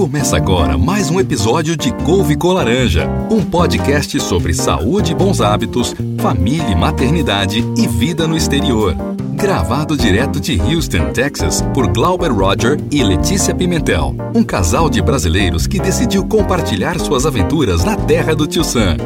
Começa 0.00 0.34
agora 0.34 0.78
mais 0.78 1.10
um 1.10 1.20
episódio 1.20 1.76
de 1.76 1.92
Couve 1.92 2.34
com 2.34 2.54
Laranja, 2.54 3.06
um 3.30 3.44
podcast 3.44 4.18
sobre 4.18 4.54
saúde 4.54 5.12
e 5.12 5.14
bons 5.14 5.42
hábitos, 5.42 5.94
família 6.18 6.70
e 6.70 6.74
maternidade 6.74 7.62
e 7.76 7.86
vida 7.86 8.26
no 8.26 8.34
exterior. 8.34 8.96
Gravado 9.34 9.98
direto 9.98 10.40
de 10.40 10.58
Houston, 10.58 11.12
Texas, 11.12 11.60
por 11.74 11.86
Glauber 11.86 12.32
Roger 12.32 12.80
e 12.90 13.04
Letícia 13.04 13.54
Pimentel, 13.54 14.16
um 14.34 14.42
casal 14.42 14.88
de 14.88 15.02
brasileiros 15.02 15.66
que 15.66 15.78
decidiu 15.78 16.24
compartilhar 16.24 16.98
suas 16.98 17.26
aventuras 17.26 17.84
na 17.84 17.94
terra 17.94 18.34
do 18.34 18.46
Tio 18.46 18.64
Sam. 18.64 18.96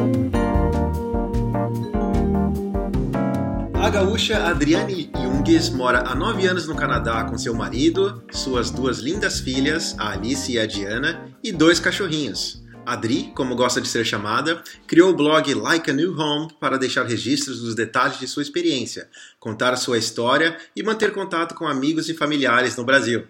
A 3.73 3.89
gaúcha 3.89 4.47
Adriane 4.47 5.09
Junges 5.45 5.69
mora 5.69 5.99
há 6.07 6.15
nove 6.15 6.47
anos 6.47 6.67
no 6.67 6.75
Canadá 6.75 7.23
com 7.23 7.37
seu 7.37 7.53
marido, 7.53 8.23
suas 8.31 8.71
duas 8.71 8.97
lindas 8.97 9.39
filhas, 9.39 9.95
a 9.99 10.13
Alice 10.13 10.51
e 10.51 10.57
a 10.57 10.65
Diana, 10.65 11.31
e 11.43 11.51
dois 11.51 11.79
cachorrinhos. 11.79 12.63
Adri, 12.83 13.31
como 13.35 13.55
gosta 13.55 13.79
de 13.79 13.87
ser 13.87 14.03
chamada, 14.03 14.63
criou 14.87 15.11
o 15.11 15.15
blog 15.15 15.53
Like 15.53 15.91
a 15.91 15.93
New 15.93 16.17
Home 16.17 16.51
para 16.59 16.79
deixar 16.79 17.05
registros 17.05 17.61
dos 17.61 17.75
detalhes 17.75 18.17
de 18.17 18.27
sua 18.27 18.41
experiência, 18.41 19.07
contar 19.39 19.75
sua 19.75 19.99
história 19.99 20.57
e 20.75 20.81
manter 20.81 21.13
contato 21.13 21.53
com 21.53 21.67
amigos 21.67 22.09
e 22.09 22.15
familiares 22.15 22.75
no 22.75 22.83
Brasil. 22.83 23.27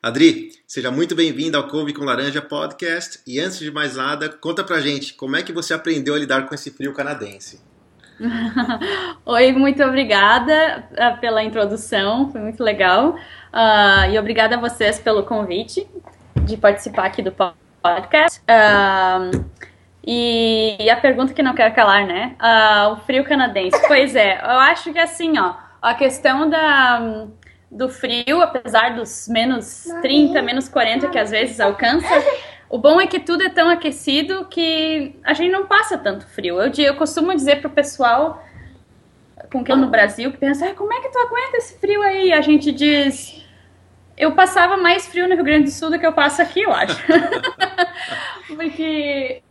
Adri, 0.00 0.52
seja 0.68 0.92
muito 0.92 1.16
bem-vinda 1.16 1.58
ao 1.58 1.66
Couve 1.66 1.92
com 1.92 2.04
Laranja 2.04 2.40
Podcast 2.40 3.18
e 3.26 3.40
antes 3.40 3.58
de 3.58 3.72
mais 3.72 3.96
nada, 3.96 4.28
conta 4.28 4.62
pra 4.62 4.80
gente 4.80 5.14
como 5.14 5.34
é 5.34 5.42
que 5.42 5.52
você 5.52 5.74
aprendeu 5.74 6.14
a 6.14 6.18
lidar 6.18 6.46
com 6.46 6.54
esse 6.54 6.70
frio 6.70 6.94
canadense. 6.94 7.58
Oi, 9.24 9.52
muito 9.52 9.82
obrigada 9.82 10.84
ah, 10.96 11.12
pela 11.12 11.42
introdução, 11.42 12.30
foi 12.30 12.40
muito 12.40 12.62
legal. 12.62 13.10
Uh, 13.52 14.10
e 14.10 14.18
obrigada 14.18 14.56
a 14.56 14.60
vocês 14.60 14.98
pelo 14.98 15.22
convite 15.22 15.86
de 16.42 16.56
participar 16.56 17.06
aqui 17.06 17.22
do 17.22 17.32
podcast. 17.32 18.40
Uh, 18.40 19.44
e, 20.06 20.88
a 20.90 20.96
pergunta 20.96 21.34
que 21.34 21.42
não 21.42 21.54
quero 21.54 21.74
calar, 21.74 22.06
né? 22.06 22.36
Uh, 22.40 22.92
o 22.92 22.96
frio 22.98 23.24
canadense. 23.24 23.80
Pois 23.86 24.14
é, 24.14 24.38
eu 24.38 24.60
acho 24.60 24.92
que 24.92 24.98
assim, 24.98 25.38
ó, 25.38 25.54
a 25.82 25.94
questão 25.94 26.48
da, 26.48 27.26
do 27.70 27.88
frio, 27.88 28.40
apesar 28.40 28.94
dos 28.94 29.28
menos 29.28 29.84
30, 30.02 30.40
menos 30.42 30.68
40 30.68 31.08
que 31.08 31.18
às 31.18 31.30
vezes 31.30 31.60
alcança 31.60 32.08
o 32.68 32.78
bom 32.78 33.00
é 33.00 33.06
que 33.06 33.20
tudo 33.20 33.42
é 33.42 33.48
tão 33.48 33.68
aquecido 33.68 34.46
que 34.46 35.14
a 35.22 35.32
gente 35.32 35.52
não 35.52 35.66
passa 35.66 35.96
tanto 35.96 36.26
frio. 36.26 36.60
Eu, 36.60 36.72
eu 36.76 36.96
costumo 36.96 37.34
dizer 37.34 37.60
pro 37.60 37.70
pessoal 37.70 38.42
com 39.52 39.62
quem 39.62 39.76
no 39.76 39.88
Brasil 39.88 40.32
que 40.32 40.38
pensa, 40.38 40.74
como 40.74 40.92
é 40.92 41.00
que 41.00 41.08
tu 41.08 41.18
aguenta 41.18 41.58
esse 41.58 41.78
frio 41.78 42.02
aí? 42.02 42.32
A 42.32 42.40
gente 42.40 42.72
diz, 42.72 43.44
eu 44.16 44.32
passava 44.34 44.76
mais 44.76 45.06
frio 45.06 45.28
no 45.28 45.34
Rio 45.34 45.44
Grande 45.44 45.64
do 45.64 45.70
Sul 45.70 45.90
do 45.90 45.98
que 45.98 46.06
eu 46.06 46.12
passo 46.12 46.42
aqui, 46.42 46.62
eu 46.62 46.72
acho. 46.72 47.00
Porque 48.48 49.42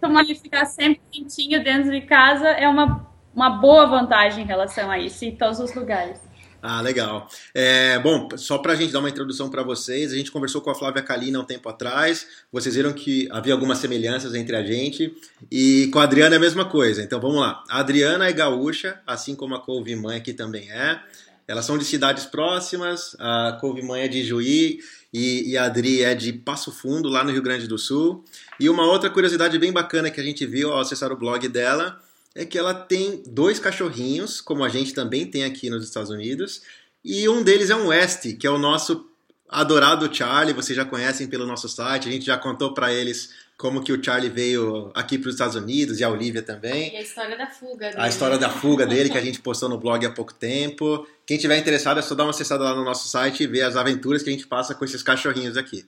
tomar 0.00 0.24
e 0.24 0.34
ficar 0.34 0.64
sempre 0.64 1.02
quentinho 1.10 1.62
dentro 1.62 1.90
de 1.90 2.00
casa 2.00 2.48
é 2.48 2.66
uma, 2.66 3.06
uma 3.34 3.50
boa 3.50 3.86
vantagem 3.86 4.44
em 4.44 4.46
relação 4.46 4.90
a 4.90 4.98
isso 4.98 5.24
em 5.24 5.36
todos 5.36 5.60
os 5.60 5.74
lugares. 5.74 6.29
Ah, 6.62 6.80
legal. 6.80 7.28
É, 7.54 7.98
bom, 7.98 8.28
só 8.36 8.58
para 8.58 8.74
a 8.74 8.76
gente 8.76 8.92
dar 8.92 8.98
uma 8.98 9.08
introdução 9.08 9.48
para 9.48 9.62
vocês, 9.62 10.12
a 10.12 10.16
gente 10.16 10.30
conversou 10.30 10.60
com 10.60 10.70
a 10.70 10.74
Flávia 10.74 11.02
Kalina 11.02 11.40
um 11.40 11.44
tempo 11.44 11.68
atrás. 11.68 12.26
Vocês 12.52 12.74
viram 12.74 12.92
que 12.92 13.28
havia 13.30 13.54
algumas 13.54 13.78
semelhanças 13.78 14.34
entre 14.34 14.54
a 14.54 14.62
gente. 14.62 15.14
E 15.50 15.88
com 15.92 15.98
a 15.98 16.02
Adriana 16.02 16.34
é 16.34 16.38
a 16.38 16.40
mesma 16.40 16.66
coisa. 16.66 17.02
Então 17.02 17.20
vamos 17.20 17.40
lá. 17.40 17.64
A 17.68 17.80
Adriana 17.80 18.26
é 18.26 18.32
gaúcha, 18.32 19.00
assim 19.06 19.34
como 19.34 19.54
a 19.54 19.60
Couve 19.60 19.96
Mãe 19.96 20.18
aqui 20.18 20.34
também 20.34 20.70
é. 20.70 21.00
Elas 21.48 21.64
são 21.64 21.78
de 21.78 21.84
cidades 21.84 22.26
próximas. 22.26 23.16
A 23.18 23.56
Couve 23.60 23.82
Mãe 23.82 24.02
é 24.02 24.08
de 24.08 24.22
Juí 24.22 24.80
e, 25.12 25.50
e 25.50 25.56
a 25.56 25.64
Adri 25.64 26.02
é 26.02 26.14
de 26.14 26.32
Passo 26.32 26.70
Fundo, 26.70 27.08
lá 27.08 27.24
no 27.24 27.30
Rio 27.30 27.42
Grande 27.42 27.66
do 27.66 27.78
Sul. 27.78 28.22
E 28.58 28.68
uma 28.68 28.84
outra 28.84 29.08
curiosidade 29.08 29.58
bem 29.58 29.72
bacana 29.72 30.10
que 30.10 30.20
a 30.20 30.24
gente 30.24 30.44
viu 30.46 30.72
ao 30.72 30.80
acessar 30.80 31.10
o 31.10 31.16
blog 31.16 31.48
dela 31.48 32.00
é 32.34 32.44
que 32.44 32.58
ela 32.58 32.74
tem 32.74 33.22
dois 33.26 33.58
cachorrinhos, 33.58 34.40
como 34.40 34.64
a 34.64 34.68
gente 34.68 34.94
também 34.94 35.26
tem 35.26 35.44
aqui 35.44 35.68
nos 35.68 35.84
Estados 35.84 36.10
Unidos, 36.10 36.62
e 37.04 37.28
um 37.28 37.42
deles 37.42 37.70
é 37.70 37.76
um 37.76 37.88
West, 37.88 38.36
que 38.38 38.46
é 38.46 38.50
o 38.50 38.58
nosso 38.58 39.10
adorado 39.48 40.14
Charlie, 40.14 40.54
vocês 40.54 40.76
já 40.76 40.84
conhecem 40.84 41.26
pelo 41.26 41.46
nosso 41.46 41.68
site, 41.68 42.08
a 42.08 42.12
gente 42.12 42.24
já 42.24 42.38
contou 42.38 42.72
para 42.72 42.92
eles 42.92 43.30
como 43.60 43.82
que 43.82 43.92
o 43.92 44.02
Charlie 44.02 44.30
veio 44.30 44.90
aqui 44.94 45.18
para 45.18 45.28
os 45.28 45.34
Estados 45.34 45.56
Unidos 45.56 46.00
e 46.00 46.04
a 46.04 46.08
Olivia 46.08 46.40
também. 46.40 46.94
E 46.94 46.96
a 46.96 47.02
história 47.02 47.36
da 47.36 47.46
fuga 47.46 47.90
dele. 47.90 48.00
A 48.00 48.08
história 48.08 48.38
da 48.38 48.48
fuga 48.48 48.86
dele 48.86 49.10
que 49.10 49.18
a 49.18 49.20
gente 49.24 49.40
postou 49.40 49.68
no 49.68 49.76
blog 49.76 50.06
há 50.06 50.10
pouco 50.10 50.32
tempo. 50.32 51.06
Quem 51.26 51.36
tiver 51.36 51.58
interessado 51.58 51.98
é 51.98 52.02
só 52.02 52.14
dar 52.14 52.24
uma 52.24 52.30
acessada 52.30 52.64
lá 52.64 52.74
no 52.74 52.84
nosso 52.84 53.08
site 53.08 53.42
e 53.42 53.46
ver 53.46 53.62
as 53.62 53.76
aventuras 53.76 54.22
que 54.22 54.30
a 54.30 54.32
gente 54.32 54.46
passa 54.46 54.74
com 54.74 54.84
esses 54.84 55.02
cachorrinhos 55.02 55.58
aqui. 55.58 55.84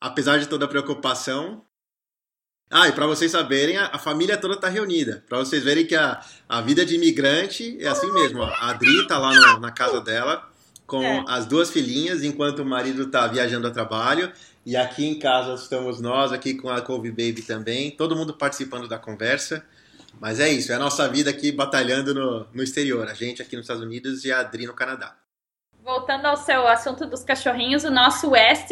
Apesar 0.00 0.38
de 0.38 0.48
toda 0.48 0.64
a 0.64 0.68
preocupação, 0.68 1.64
ah, 2.70 2.88
e 2.88 2.92
para 2.92 3.06
vocês 3.06 3.30
saberem, 3.30 3.76
a, 3.76 3.90
a, 3.92 3.98
família 3.98 4.36
toda 4.36 4.56
tá 4.56 4.68
reunida. 4.68 5.22
Para 5.28 5.38
vocês 5.38 5.62
verem 5.62 5.86
que 5.86 5.94
a, 5.94 6.20
a 6.48 6.62
vida 6.62 6.86
de 6.86 6.94
imigrante 6.94 7.76
é 7.78 7.86
assim 7.86 8.10
mesmo. 8.12 8.40
Ó. 8.40 8.46
A 8.46 8.70
Adri 8.70 9.06
tá 9.06 9.18
lá 9.18 9.34
no, 9.34 9.60
na 9.60 9.70
casa 9.70 10.00
dela 10.00 10.50
com 10.86 11.02
é. 11.02 11.24
as 11.28 11.46
duas 11.46 11.70
filhinhas, 11.70 12.22
enquanto 12.22 12.58
o 12.60 12.66
marido 12.66 13.10
tá 13.10 13.26
viajando 13.26 13.66
a 13.66 13.70
trabalho. 13.70 14.32
E 14.64 14.76
aqui 14.76 15.06
em 15.06 15.18
casa 15.18 15.54
estamos 15.54 16.00
nós, 16.00 16.32
aqui 16.32 16.54
com 16.54 16.68
a 16.68 16.80
Cove 16.80 17.10
Baby 17.10 17.42
também, 17.42 17.90
todo 17.90 18.14
mundo 18.14 18.34
participando 18.34 18.86
da 18.86 18.98
conversa. 18.98 19.64
Mas 20.20 20.38
é 20.38 20.48
isso, 20.48 20.70
é 20.70 20.74
a 20.74 20.78
nossa 20.78 21.08
vida 21.08 21.30
aqui 21.30 21.50
batalhando 21.50 22.14
no, 22.14 22.46
no 22.52 22.62
exterior. 22.62 23.08
A 23.08 23.14
gente 23.14 23.42
aqui 23.42 23.56
nos 23.56 23.64
Estados 23.64 23.82
Unidos 23.82 24.24
e 24.24 24.32
a 24.32 24.40
Adri 24.40 24.66
no 24.66 24.74
Canadá. 24.74 25.16
Voltando 25.82 26.26
ao 26.26 26.36
seu 26.36 26.66
assunto 26.68 27.06
dos 27.06 27.24
cachorrinhos, 27.24 27.84
o 27.84 27.90
nosso 27.90 28.30
West, 28.30 28.70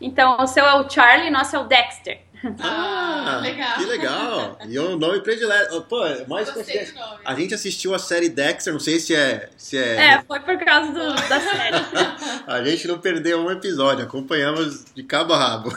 então 0.00 0.36
o 0.40 0.46
seu 0.46 0.64
é 0.64 0.74
o 0.74 0.88
Charlie, 0.88 1.28
o 1.28 1.32
nosso 1.32 1.56
é 1.56 1.58
o 1.58 1.64
Dexter. 1.64 2.23
Ah, 2.60 3.36
ah, 3.36 3.40
legal. 3.42 3.78
Que 3.78 3.84
legal. 3.84 4.58
E 4.68 4.78
o 4.78 4.96
nome 4.98 5.20
predileto. 5.20 5.80
Pô, 5.82 6.04
é 6.04 6.26
mais 6.26 6.50
coincidência. 6.50 6.94
A 7.24 7.34
gente 7.34 7.54
assistiu 7.54 7.94
a 7.94 7.98
série 7.98 8.28
Dexter, 8.28 8.72
não 8.72 8.80
sei 8.80 8.98
se 8.98 9.14
é. 9.14 9.48
Se 9.56 9.78
é... 9.78 10.14
é, 10.14 10.22
foi 10.22 10.40
por 10.40 10.58
causa 10.64 10.92
do, 10.92 11.14
da 11.14 11.40
série. 11.40 11.76
a 12.46 12.64
gente 12.64 12.86
não 12.88 12.98
perdeu 12.98 13.40
um 13.40 13.50
episódio, 13.50 14.04
acompanhamos 14.04 14.84
de 14.94 15.02
cabo 15.02 15.32
a 15.32 15.38
rabo. 15.38 15.72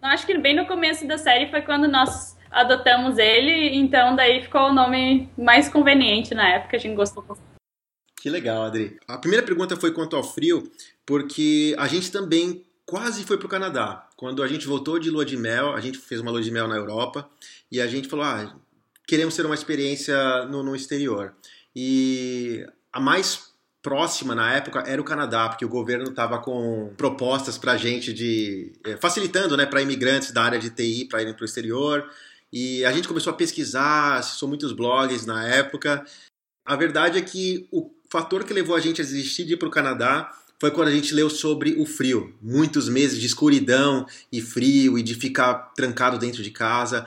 acho 0.00 0.26
que 0.26 0.36
bem 0.38 0.54
no 0.54 0.66
começo 0.66 1.06
da 1.06 1.18
série 1.18 1.50
foi 1.50 1.62
quando 1.62 1.88
nós 1.88 2.36
adotamos 2.50 3.18
ele, 3.18 3.74
então 3.76 4.14
daí 4.14 4.42
ficou 4.42 4.68
o 4.68 4.72
nome 4.72 5.28
mais 5.38 5.68
conveniente 5.68 6.34
na 6.34 6.48
época, 6.48 6.76
a 6.76 6.80
gente 6.80 6.94
gostou 6.94 7.24
Que 8.20 8.28
legal, 8.28 8.64
Adri. 8.64 8.98
A 9.08 9.16
primeira 9.16 9.44
pergunta 9.44 9.74
foi 9.74 9.92
quanto 9.92 10.14
ao 10.14 10.22
frio, 10.22 10.70
porque 11.06 11.74
a 11.78 11.88
gente 11.88 12.12
também 12.12 12.62
quase 12.84 13.24
foi 13.24 13.38
para 13.38 13.46
o 13.46 13.50
Canadá. 13.50 14.06
Quando 14.22 14.40
a 14.40 14.46
gente 14.46 14.68
voltou 14.68 15.00
de 15.00 15.10
lua 15.10 15.24
de 15.24 15.36
mel, 15.36 15.74
a 15.74 15.80
gente 15.80 15.98
fez 15.98 16.20
uma 16.20 16.30
lua 16.30 16.40
de 16.40 16.48
mel 16.52 16.68
na 16.68 16.76
Europa 16.76 17.28
e 17.68 17.80
a 17.80 17.88
gente 17.88 18.06
falou: 18.06 18.24
ah, 18.24 18.56
queremos 19.04 19.34
ter 19.34 19.44
uma 19.44 19.54
experiência 19.56 20.44
no, 20.44 20.62
no 20.62 20.76
exterior. 20.76 21.34
E 21.74 22.64
a 22.92 23.00
mais 23.00 23.50
próxima 23.82 24.32
na 24.32 24.54
época 24.54 24.84
era 24.86 25.02
o 25.02 25.04
Canadá, 25.04 25.48
porque 25.48 25.64
o 25.64 25.68
governo 25.68 26.04
estava 26.10 26.38
com 26.38 26.94
propostas 26.96 27.58
para 27.58 27.72
a 27.72 27.76
gente 27.76 28.12
de 28.12 28.72
é, 28.84 28.96
facilitando, 28.96 29.56
né, 29.56 29.66
para 29.66 29.82
imigrantes 29.82 30.30
da 30.30 30.44
área 30.44 30.60
de 30.60 30.70
TI 30.70 31.06
para 31.06 31.20
irem 31.20 31.34
para 31.34 31.42
o 31.42 31.44
exterior. 31.44 32.08
E 32.52 32.84
a 32.84 32.92
gente 32.92 33.08
começou 33.08 33.32
a 33.32 33.36
pesquisar, 33.36 34.18
acessou 34.18 34.48
muitos 34.48 34.70
blogs 34.70 35.26
na 35.26 35.48
época. 35.48 36.06
A 36.64 36.76
verdade 36.76 37.18
é 37.18 37.22
que 37.22 37.66
o 37.72 37.90
fator 38.08 38.44
que 38.44 38.54
levou 38.54 38.76
a 38.76 38.80
gente 38.80 39.00
a 39.00 39.04
desistir 39.04 39.44
de 39.44 39.54
ir 39.54 39.56
para 39.56 39.66
o 39.66 39.72
Canadá 39.72 40.32
foi 40.62 40.70
quando 40.70 40.86
a 40.86 40.92
gente 40.92 41.12
leu 41.12 41.28
sobre 41.28 41.74
o 41.76 41.84
frio. 41.84 42.36
Muitos 42.40 42.88
meses 42.88 43.18
de 43.18 43.26
escuridão 43.26 44.06
e 44.30 44.40
frio 44.40 44.96
e 44.96 45.02
de 45.02 45.12
ficar 45.12 45.54
trancado 45.74 46.16
dentro 46.16 46.40
de 46.40 46.52
casa. 46.52 47.04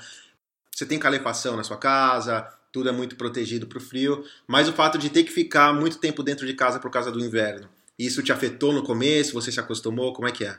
Você 0.75 0.85
tem 0.85 0.99
calefação 0.99 1.55
na 1.55 1.63
sua 1.63 1.77
casa, 1.77 2.49
tudo 2.69 2.89
é 2.89 2.91
muito 2.91 3.15
protegido 3.15 3.65
para 3.65 3.77
o 3.77 3.81
frio, 3.81 4.25
mas 4.45 4.67
o 4.67 4.73
fato 4.73 4.97
de 4.97 5.09
ter 5.09 5.23
que 5.23 5.31
ficar 5.31 5.73
muito 5.73 5.99
tempo 5.99 6.21
dentro 6.21 6.45
de 6.45 6.53
casa 6.53 6.81
por 6.81 6.91
causa 6.91 7.09
do 7.09 7.17
inverno, 7.21 7.69
isso 7.97 8.21
te 8.21 8.33
afetou 8.33 8.73
no 8.73 8.83
começo? 8.83 9.31
Você 9.31 9.53
se 9.53 9.59
acostumou? 9.61 10.11
Como 10.11 10.27
é 10.27 10.33
que 10.33 10.43
é? 10.43 10.57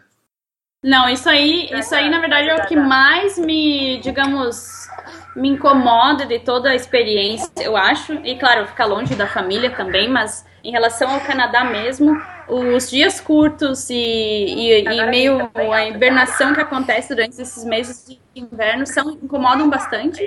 Não, 0.82 1.06
isso 1.06 1.28
aí, 1.28 1.68
isso 1.70 1.94
aí 1.94 2.08
na 2.08 2.18
verdade 2.18 2.48
é 2.48 2.56
o 2.56 2.66
que 2.66 2.76
mais 2.76 3.36
me, 3.36 4.00
digamos, 4.00 4.88
me 5.36 5.50
incomoda 5.50 6.24
de 6.24 6.38
toda 6.38 6.70
a 6.70 6.74
experiência, 6.74 7.52
eu 7.60 7.76
acho. 7.76 8.14
E 8.24 8.38
claro, 8.38 8.66
ficar 8.66 8.86
longe 8.86 9.14
da 9.14 9.26
família 9.26 9.76
também, 9.76 10.08
mas 10.08 10.46
em 10.64 10.70
relação 10.72 11.10
ao 11.10 11.20
Canadá 11.20 11.62
mesmo, 11.62 12.18
os 12.48 12.90
dias 12.90 13.20
curtos 13.20 13.90
e, 13.90 13.94
e, 13.94 14.84
e 14.84 15.06
meio 15.06 15.50
a 15.72 15.86
hibernação 15.86 16.54
que 16.54 16.60
acontece 16.60 17.14
durante 17.14 17.40
esses 17.40 17.64
meses 17.64 18.06
de 18.06 18.18
inverno 18.34 18.86
são 18.86 19.10
incomodam 19.10 19.68
bastante. 19.68 20.22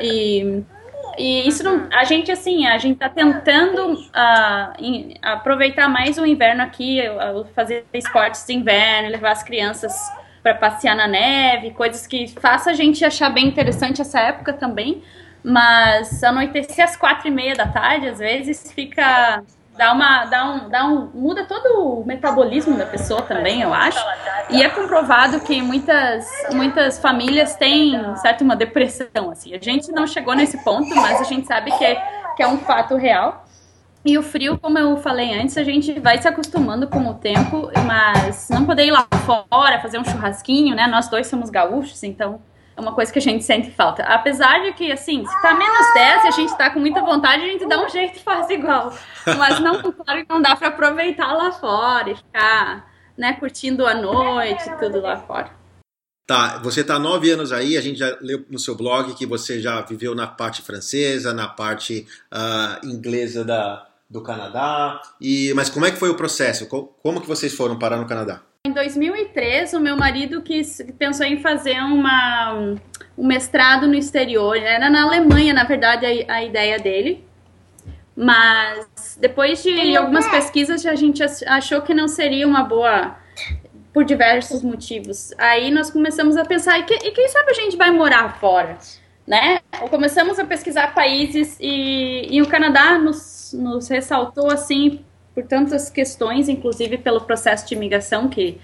E 0.00 0.62
e 1.18 1.46
isso 1.46 1.62
não, 1.62 1.86
a 1.92 2.04
gente 2.04 2.30
assim 2.30 2.66
a 2.66 2.78
gente 2.78 2.94
está 2.94 3.08
tentando 3.08 3.92
uh, 3.92 5.14
aproveitar 5.20 5.88
mais 5.88 6.16
o 6.18 6.24
inverno 6.24 6.62
aqui 6.62 7.00
uh, 7.02 7.44
fazer 7.54 7.84
esportes 7.92 8.46
de 8.46 8.54
inverno 8.54 9.10
levar 9.10 9.32
as 9.32 9.42
crianças 9.42 9.94
para 10.42 10.54
passear 10.54 10.96
na 10.96 11.06
neve 11.06 11.72
coisas 11.72 12.06
que 12.06 12.28
faça 12.28 12.70
a 12.70 12.74
gente 12.74 13.04
achar 13.04 13.28
bem 13.28 13.48
interessante 13.48 14.00
essa 14.00 14.20
época 14.20 14.52
também. 14.52 15.02
Mas 15.42 16.22
anoitecer 16.22 16.84
às 16.84 16.96
quatro 16.96 17.28
e 17.28 17.30
meia 17.30 17.54
da 17.54 17.66
tarde 17.66 18.08
às 18.08 18.18
vezes 18.18 18.72
fica 18.72 19.42
dá 19.80 19.94
uma 19.94 20.26
dá 20.26 20.44
um, 20.44 20.68
dá 20.68 20.84
um 20.84 21.10
muda 21.14 21.46
todo 21.46 22.00
o 22.00 22.06
metabolismo 22.06 22.76
da 22.76 22.84
pessoa 22.84 23.22
também 23.22 23.62
eu 23.62 23.72
acho 23.72 23.98
E 24.50 24.62
é 24.62 24.68
comprovado 24.68 25.40
que 25.40 25.62
muitas, 25.62 26.28
muitas 26.52 26.98
famílias 26.98 27.54
têm, 27.54 27.98
certo, 28.16 28.42
uma 28.42 28.56
depressão, 28.56 29.30
assim. 29.30 29.54
A 29.54 29.58
gente 29.58 29.92
não 29.92 30.06
chegou 30.06 30.34
nesse 30.34 30.58
ponto, 30.64 30.92
mas 30.94 31.20
a 31.20 31.24
gente 31.24 31.46
sabe 31.46 31.70
que 31.78 31.84
é, 31.84 31.94
que 32.36 32.42
é 32.42 32.48
um 32.48 32.58
fato 32.58 32.96
real. 32.96 33.44
E 34.04 34.18
o 34.18 34.22
frio, 34.22 34.58
como 34.58 34.76
eu 34.76 34.96
falei 34.96 35.32
antes, 35.40 35.56
a 35.56 35.62
gente 35.62 36.00
vai 36.00 36.20
se 36.20 36.26
acostumando 36.26 36.88
com 36.88 37.06
o 37.06 37.14
tempo, 37.14 37.70
mas 37.86 38.48
não 38.50 38.66
poder 38.66 38.86
ir 38.86 38.90
lá 38.90 39.06
fora, 39.24 39.80
fazer 39.80 39.98
um 39.98 40.04
churrasquinho, 40.04 40.74
né? 40.74 40.86
Nós 40.88 41.08
dois 41.08 41.28
somos 41.28 41.48
gaúchos, 41.48 42.02
então 42.02 42.40
é 42.76 42.80
uma 42.80 42.94
coisa 42.94 43.12
que 43.12 43.18
a 43.18 43.22
gente 43.22 43.44
sente 43.44 43.70
falta. 43.70 44.02
Apesar 44.04 44.62
de 44.62 44.72
que, 44.72 44.90
assim, 44.90 45.24
se 45.26 45.42
tá 45.42 45.54
menos 45.54 45.94
10 45.94 46.24
e 46.24 46.28
a 46.28 46.30
gente 46.30 46.56
tá 46.56 46.70
com 46.70 46.80
muita 46.80 47.00
vontade, 47.00 47.44
a 47.44 47.46
gente 47.46 47.66
dá 47.66 47.84
um 47.84 47.88
jeito 47.88 48.16
e 48.16 48.22
faz 48.22 48.48
igual. 48.50 48.92
Mas 49.38 49.60
não, 49.60 49.80
claro 49.92 50.24
que 50.24 50.28
não 50.28 50.40
dá 50.40 50.56
para 50.56 50.68
aproveitar 50.68 51.32
lá 51.32 51.52
fora 51.52 52.10
e 52.10 52.16
ficar, 52.16 52.90
né, 53.16 53.34
curtindo 53.34 53.86
a 53.86 53.94
noite 53.94 54.70
tudo 54.78 55.00
lá 55.00 55.16
fora. 55.16 55.50
Tá, 56.26 56.58
você 56.58 56.84
tá 56.84 56.96
nove 56.96 57.28
anos 57.32 57.50
aí, 57.50 57.76
a 57.76 57.80
gente 57.80 57.98
já 57.98 58.16
leu 58.20 58.44
no 58.48 58.58
seu 58.58 58.76
blog 58.76 59.14
que 59.14 59.26
você 59.26 59.60
já 59.60 59.80
viveu 59.80 60.14
na 60.14 60.28
parte 60.28 60.62
francesa, 60.62 61.34
na 61.34 61.48
parte 61.48 62.06
uh, 62.32 62.86
inglesa 62.86 63.44
da, 63.44 63.88
do 64.08 64.22
Canadá. 64.22 65.02
E, 65.20 65.52
mas 65.54 65.68
como 65.68 65.86
é 65.86 65.90
que 65.90 65.98
foi 65.98 66.08
o 66.08 66.14
processo? 66.14 66.66
Como 66.66 67.20
que 67.20 67.26
vocês 67.26 67.52
foram 67.52 67.78
parar 67.78 67.96
no 67.96 68.06
Canadá? 68.06 68.42
Em 68.66 68.72
2003, 68.72 69.72
o 69.72 69.80
meu 69.80 69.96
marido 69.96 70.42
quis, 70.42 70.84
pensou 70.98 71.24
em 71.24 71.38
fazer 71.38 71.80
uma, 71.80 72.76
um 73.16 73.26
mestrado 73.26 73.88
no 73.88 73.94
exterior. 73.94 74.54
Era 74.54 74.90
na 74.90 75.04
Alemanha, 75.04 75.54
na 75.54 75.64
verdade, 75.64 76.04
a, 76.04 76.34
a 76.34 76.44
ideia 76.44 76.78
dele. 76.78 77.24
Mas 78.14 79.16
depois 79.18 79.62
de 79.62 79.96
algumas 79.96 80.28
pesquisas, 80.28 80.84
a 80.84 80.94
gente 80.94 81.22
achou 81.46 81.80
que 81.80 81.94
não 81.94 82.06
seria 82.06 82.46
uma 82.46 82.62
boa 82.62 83.16
por 83.94 84.04
diversos 84.04 84.62
motivos. 84.62 85.32
Aí 85.38 85.70
nós 85.70 85.90
começamos 85.90 86.36
a 86.36 86.44
pensar, 86.44 86.78
e, 86.80 86.82
que, 86.82 86.94
e 86.96 87.12
quem 87.12 87.28
sabe 87.28 87.52
a 87.52 87.54
gente 87.54 87.78
vai 87.78 87.90
morar 87.90 88.38
fora? 88.38 88.76
Né? 89.26 89.60
Começamos 89.88 90.38
a 90.38 90.44
pesquisar 90.44 90.94
países 90.94 91.56
e, 91.58 92.26
e 92.30 92.42
o 92.42 92.46
Canadá 92.46 92.98
nos, 92.98 93.54
nos 93.54 93.88
ressaltou 93.88 94.50
assim 94.50 95.02
por 95.40 95.46
tantas 95.46 95.88
questões, 95.88 96.48
inclusive 96.48 96.98
pelo 96.98 97.22
processo 97.22 97.66
de 97.66 97.74
imigração 97.74 98.28
que 98.28 98.60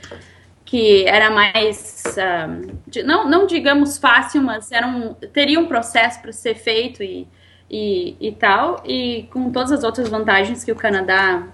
que 0.65 1.07
era 1.07 1.31
mais 1.31 2.03
um, 2.19 2.77
de, 2.89 3.05
não 3.05 3.31
não 3.31 3.47
digamos 3.47 3.99
fácil, 3.99 4.43
mas 4.43 4.73
era 4.73 4.87
um, 4.87 5.15
teria 5.15 5.61
um 5.61 5.67
processo 5.67 6.21
para 6.21 6.33
ser 6.33 6.57
feito 6.57 7.05
e, 7.05 7.27
e, 7.71 8.17
e 8.21 8.33
tal 8.33 8.83
e 8.85 9.29
com 9.33 9.51
todas 9.53 9.71
as 9.71 9.85
outras 9.85 10.09
vantagens 10.09 10.65
que 10.65 10.73
o 10.73 10.75
Canadá 10.75 11.47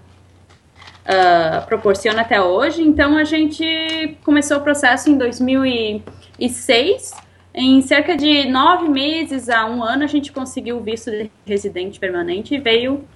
uh, 1.05 1.67
proporciona 1.67 2.23
até 2.23 2.41
hoje. 2.41 2.83
Então 2.83 3.19
a 3.19 3.25
gente 3.25 4.17
começou 4.25 4.57
o 4.57 4.61
processo 4.63 5.11
em 5.11 5.19
2006 5.19 7.13
em 7.55 7.83
cerca 7.83 8.17
de 8.17 8.49
nove 8.49 8.89
meses 8.89 9.49
a 9.49 9.67
um 9.67 9.83
ano, 9.83 10.05
a 10.05 10.07
gente 10.07 10.33
conseguiu 10.33 10.79
o 10.79 10.83
visto 10.83 11.11
de 11.11 11.31
residente 11.45 12.01
permanente 12.01 12.55
e 12.55 12.59
veio 12.59 13.07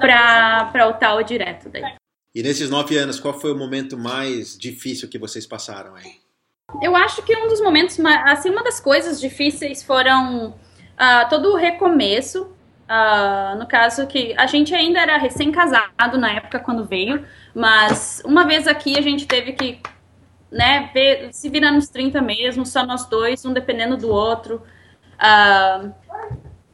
para 0.00 0.88
o 0.88 0.92
tal 0.94 1.22
direto. 1.22 1.68
Daí. 1.68 1.82
E 2.34 2.42
nesses 2.42 2.70
nove 2.70 2.96
anos, 2.96 3.18
qual 3.18 3.34
foi 3.34 3.52
o 3.52 3.56
momento 3.56 3.96
mais 3.96 4.56
difícil 4.58 5.08
que 5.08 5.18
vocês 5.18 5.46
passaram 5.46 5.94
aí? 5.94 6.24
Eu 6.82 6.96
acho 6.96 7.22
que 7.22 7.36
um 7.36 7.48
dos 7.48 7.60
momentos, 7.60 7.98
assim, 8.24 8.50
uma 8.50 8.64
das 8.64 8.80
coisas 8.80 9.20
difíceis 9.20 9.82
foram 9.82 10.48
uh, 10.48 11.28
todo 11.28 11.52
o 11.52 11.56
recomeço. 11.56 12.52
Uh, 12.84 13.58
no 13.58 13.66
caso 13.66 14.06
que 14.06 14.34
a 14.36 14.46
gente 14.46 14.74
ainda 14.74 15.00
era 15.00 15.16
recém-casado 15.16 16.18
na 16.18 16.32
época 16.32 16.58
quando 16.58 16.84
veio, 16.84 17.24
mas 17.54 18.20
uma 18.26 18.44
vez 18.44 18.68
aqui 18.68 18.98
a 18.98 19.00
gente 19.00 19.26
teve 19.26 19.52
que 19.52 19.80
né, 20.54 20.88
ver, 20.94 21.30
se 21.32 21.48
virar 21.48 21.72
nos 21.72 21.88
30 21.88 22.22
mesmo, 22.22 22.64
só 22.64 22.86
nós 22.86 23.06
dois, 23.06 23.44
um 23.44 23.52
dependendo 23.52 23.96
do 23.96 24.08
outro. 24.08 24.62
Uh, 25.16 25.92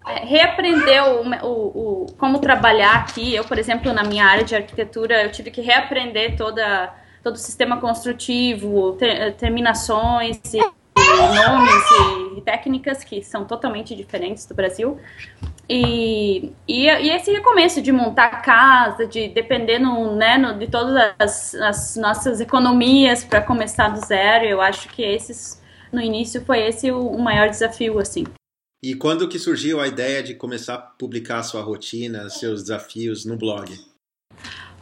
reaprender 0.04 1.02
o, 1.02 1.46
o, 1.46 2.04
o, 2.04 2.06
como 2.18 2.40
trabalhar 2.40 2.96
aqui. 2.96 3.34
Eu, 3.34 3.42
por 3.44 3.58
exemplo, 3.58 3.90
na 3.94 4.04
minha 4.04 4.26
área 4.26 4.44
de 4.44 4.54
arquitetura, 4.54 5.22
eu 5.22 5.32
tive 5.32 5.50
que 5.50 5.62
reaprender 5.62 6.36
toda, 6.36 6.92
todo 7.22 7.36
o 7.36 7.38
sistema 7.38 7.80
construtivo, 7.80 8.92
ter, 8.98 9.32
terminações 9.36 10.38
e, 10.52 10.58
e 10.58 11.34
nomes 11.34 11.84
e, 11.90 12.19
técnicas 12.42 13.02
que 13.02 13.22
são 13.22 13.44
totalmente 13.44 13.94
diferentes 13.94 14.44
do 14.44 14.54
Brasil. 14.54 14.98
E, 15.68 16.52
e, 16.66 16.86
e, 16.86 17.10
esse 17.10 17.30
recomeço 17.30 17.80
de 17.80 17.92
montar 17.92 18.42
casa, 18.42 19.06
de 19.06 19.28
depender 19.28 19.78
no, 19.78 20.16
né, 20.16 20.36
no, 20.36 20.58
de 20.58 20.66
todas 20.66 21.14
as, 21.16 21.54
as 21.54 21.96
nossas 21.96 22.40
economias 22.40 23.22
para 23.24 23.40
começar 23.40 23.88
do 23.88 24.04
zero, 24.04 24.44
eu 24.44 24.60
acho 24.60 24.88
que 24.88 25.02
esses, 25.02 25.62
no 25.92 26.00
início 26.00 26.44
foi 26.44 26.66
esse 26.66 26.90
o, 26.90 26.98
o, 26.98 27.22
maior 27.22 27.48
desafio, 27.48 28.00
assim. 28.00 28.24
E 28.82 28.96
quando 28.96 29.28
que 29.28 29.38
surgiu 29.38 29.78
a 29.80 29.86
ideia 29.86 30.22
de 30.22 30.34
começar 30.34 30.74
a 30.74 30.78
publicar 30.78 31.38
a 31.38 31.42
sua 31.44 31.62
rotina, 31.62 32.28
seus 32.28 32.62
desafios 32.62 33.24
no 33.24 33.36
blog? 33.36 33.70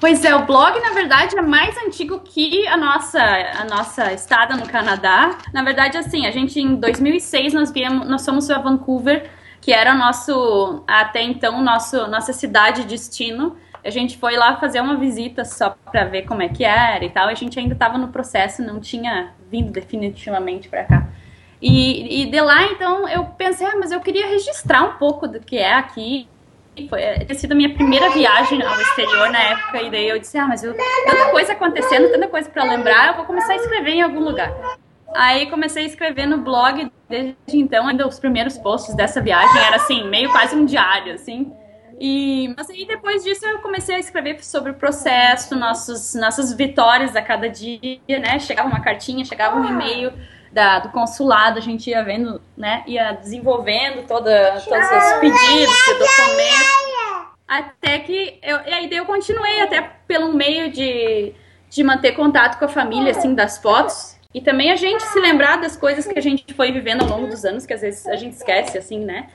Pois 0.00 0.24
é, 0.24 0.34
o 0.34 0.46
blog, 0.46 0.78
na 0.80 0.90
verdade, 0.90 1.36
é 1.36 1.42
mais 1.42 1.76
antigo 1.76 2.20
que 2.20 2.66
a 2.68 2.76
nossa, 2.76 3.20
a 3.20 3.64
nossa 3.64 4.12
estada 4.12 4.56
no 4.56 4.66
Canadá. 4.66 5.36
Na 5.52 5.64
verdade, 5.64 5.98
assim, 5.98 6.24
a 6.24 6.30
gente, 6.30 6.60
em 6.60 6.76
2006, 6.76 7.52
nós, 7.52 7.72
viemos, 7.72 8.08
nós 8.08 8.24
fomos 8.24 8.48
a 8.48 8.58
Vancouver 8.58 9.28
que 9.60 9.72
era 9.72 9.94
nosso, 9.94 10.82
até 10.86 11.22
então, 11.22 11.60
nosso, 11.62 12.06
nossa 12.06 12.32
cidade 12.32 12.84
destino. 12.84 13.56
A 13.84 13.90
gente 13.90 14.16
foi 14.16 14.36
lá 14.36 14.56
fazer 14.56 14.80
uma 14.80 14.96
visita 14.96 15.44
só 15.44 15.76
para 15.90 16.04
ver 16.04 16.22
como 16.22 16.42
é 16.42 16.48
que 16.48 16.64
era 16.64 17.04
e 17.04 17.10
tal. 17.10 17.28
A 17.28 17.34
gente 17.34 17.58
ainda 17.58 17.74
estava 17.74 17.98
no 17.98 18.08
processo, 18.08 18.62
não 18.62 18.80
tinha 18.80 19.34
vindo 19.50 19.72
definitivamente 19.72 20.68
para 20.68 20.84
cá. 20.84 21.08
E, 21.60 22.22
e, 22.22 22.26
de 22.30 22.40
lá, 22.40 22.64
então, 22.64 23.08
eu 23.08 23.24
pensei, 23.24 23.66
ah, 23.66 23.76
mas 23.78 23.90
eu 23.90 24.00
queria 24.00 24.28
registrar 24.28 24.84
um 24.84 24.96
pouco 24.96 25.26
do 25.26 25.40
que 25.40 25.58
é 25.58 25.74
aqui. 25.74 26.28
Foi, 26.86 27.00
ter 27.00 27.34
sido 27.34 27.52
a 27.52 27.54
minha 27.54 27.72
primeira 27.74 28.10
viagem 28.10 28.62
ao 28.62 28.80
exterior 28.80 29.30
na 29.30 29.42
época, 29.42 29.82
e 29.82 29.90
daí 29.90 30.08
eu 30.08 30.18
disse, 30.18 30.36
ah, 30.38 30.46
mas 30.46 30.62
eu, 30.62 30.74
tanta 30.74 31.30
coisa 31.30 31.52
acontecendo, 31.52 32.10
tanta 32.10 32.28
coisa 32.28 32.48
para 32.48 32.64
lembrar, 32.64 33.08
eu 33.08 33.14
vou 33.16 33.24
começar 33.24 33.54
a 33.54 33.56
escrever 33.56 33.92
em 33.92 34.02
algum 34.02 34.20
lugar. 34.20 34.52
Aí 35.14 35.48
comecei 35.50 35.84
a 35.84 35.86
escrever 35.86 36.26
no 36.26 36.38
blog, 36.38 36.90
desde 37.08 37.34
então, 37.52 37.88
ainda 37.88 38.06
os 38.06 38.18
primeiros 38.18 38.58
posts 38.58 38.94
dessa 38.94 39.20
viagem 39.20 39.60
era 39.62 39.76
assim, 39.76 40.08
meio 40.08 40.30
quase 40.30 40.54
um 40.54 40.64
diário, 40.64 41.14
assim. 41.14 41.50
E, 42.00 42.54
mas 42.56 42.70
aí 42.70 42.86
depois 42.86 43.24
disso 43.24 43.44
eu 43.44 43.58
comecei 43.58 43.96
a 43.96 43.98
escrever 43.98 44.44
sobre 44.44 44.70
o 44.70 44.74
processo, 44.74 45.56
nossos, 45.56 46.14
nossas 46.14 46.52
vitórias 46.52 47.16
a 47.16 47.22
cada 47.22 47.48
dia, 47.48 47.98
né? 48.08 48.38
Chegava 48.38 48.68
uma 48.68 48.80
cartinha, 48.80 49.24
chegava 49.24 49.58
um 49.58 49.64
e-mail 49.64 50.12
da, 50.52 50.78
do 50.78 50.88
consulado, 50.90 51.58
a 51.58 51.62
gente 51.62 51.90
ia 51.90 52.02
vendo, 52.02 52.40
né? 52.56 52.82
Ia 52.86 53.12
desenvolvendo 53.12 54.06
toda, 54.06 54.60
todos 54.60 54.86
os 54.86 55.12
pedidos, 55.20 55.76
documentos. 55.98 56.88
Até 57.46 57.98
que 58.00 58.38
eu, 58.42 58.58
e 58.66 58.74
aí 58.74 58.88
eu 58.92 59.06
continuei 59.06 59.60
até 59.62 59.80
pelo 60.06 60.34
meio 60.34 60.70
de, 60.70 61.32
de 61.70 61.82
manter 61.82 62.12
contato 62.12 62.58
com 62.58 62.66
a 62.66 62.68
família, 62.68 63.12
assim, 63.12 63.34
das 63.34 63.58
fotos. 63.58 64.18
E 64.34 64.40
também 64.42 64.70
a 64.70 64.76
gente 64.76 65.02
se 65.02 65.18
lembrar 65.18 65.56
das 65.56 65.74
coisas 65.74 66.06
que 66.06 66.18
a 66.18 66.22
gente 66.22 66.52
foi 66.52 66.70
vivendo 66.70 67.02
ao 67.02 67.08
longo 67.08 67.26
dos 67.26 67.44
anos, 67.44 67.64
que 67.64 67.72
às 67.72 67.80
vezes 67.80 68.06
a 68.06 68.16
gente 68.16 68.34
esquece, 68.34 68.76
assim, 68.76 69.02
né? 69.02 69.28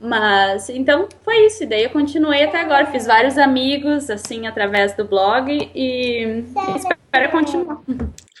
Mas, 0.00 0.70
então, 0.70 1.06
foi 1.22 1.44
isso. 1.44 1.62
E 1.62 1.66
daí 1.66 1.84
eu 1.84 1.90
continuei 1.90 2.42
até 2.42 2.60
agora. 2.60 2.86
Fiz 2.86 3.06
vários 3.06 3.36
amigos, 3.36 4.08
assim, 4.08 4.46
através 4.46 4.94
do 4.94 5.04
blog 5.04 5.52
e, 5.74 6.24
e 6.24 6.46
espero 6.76 7.30
continuar. 7.30 7.82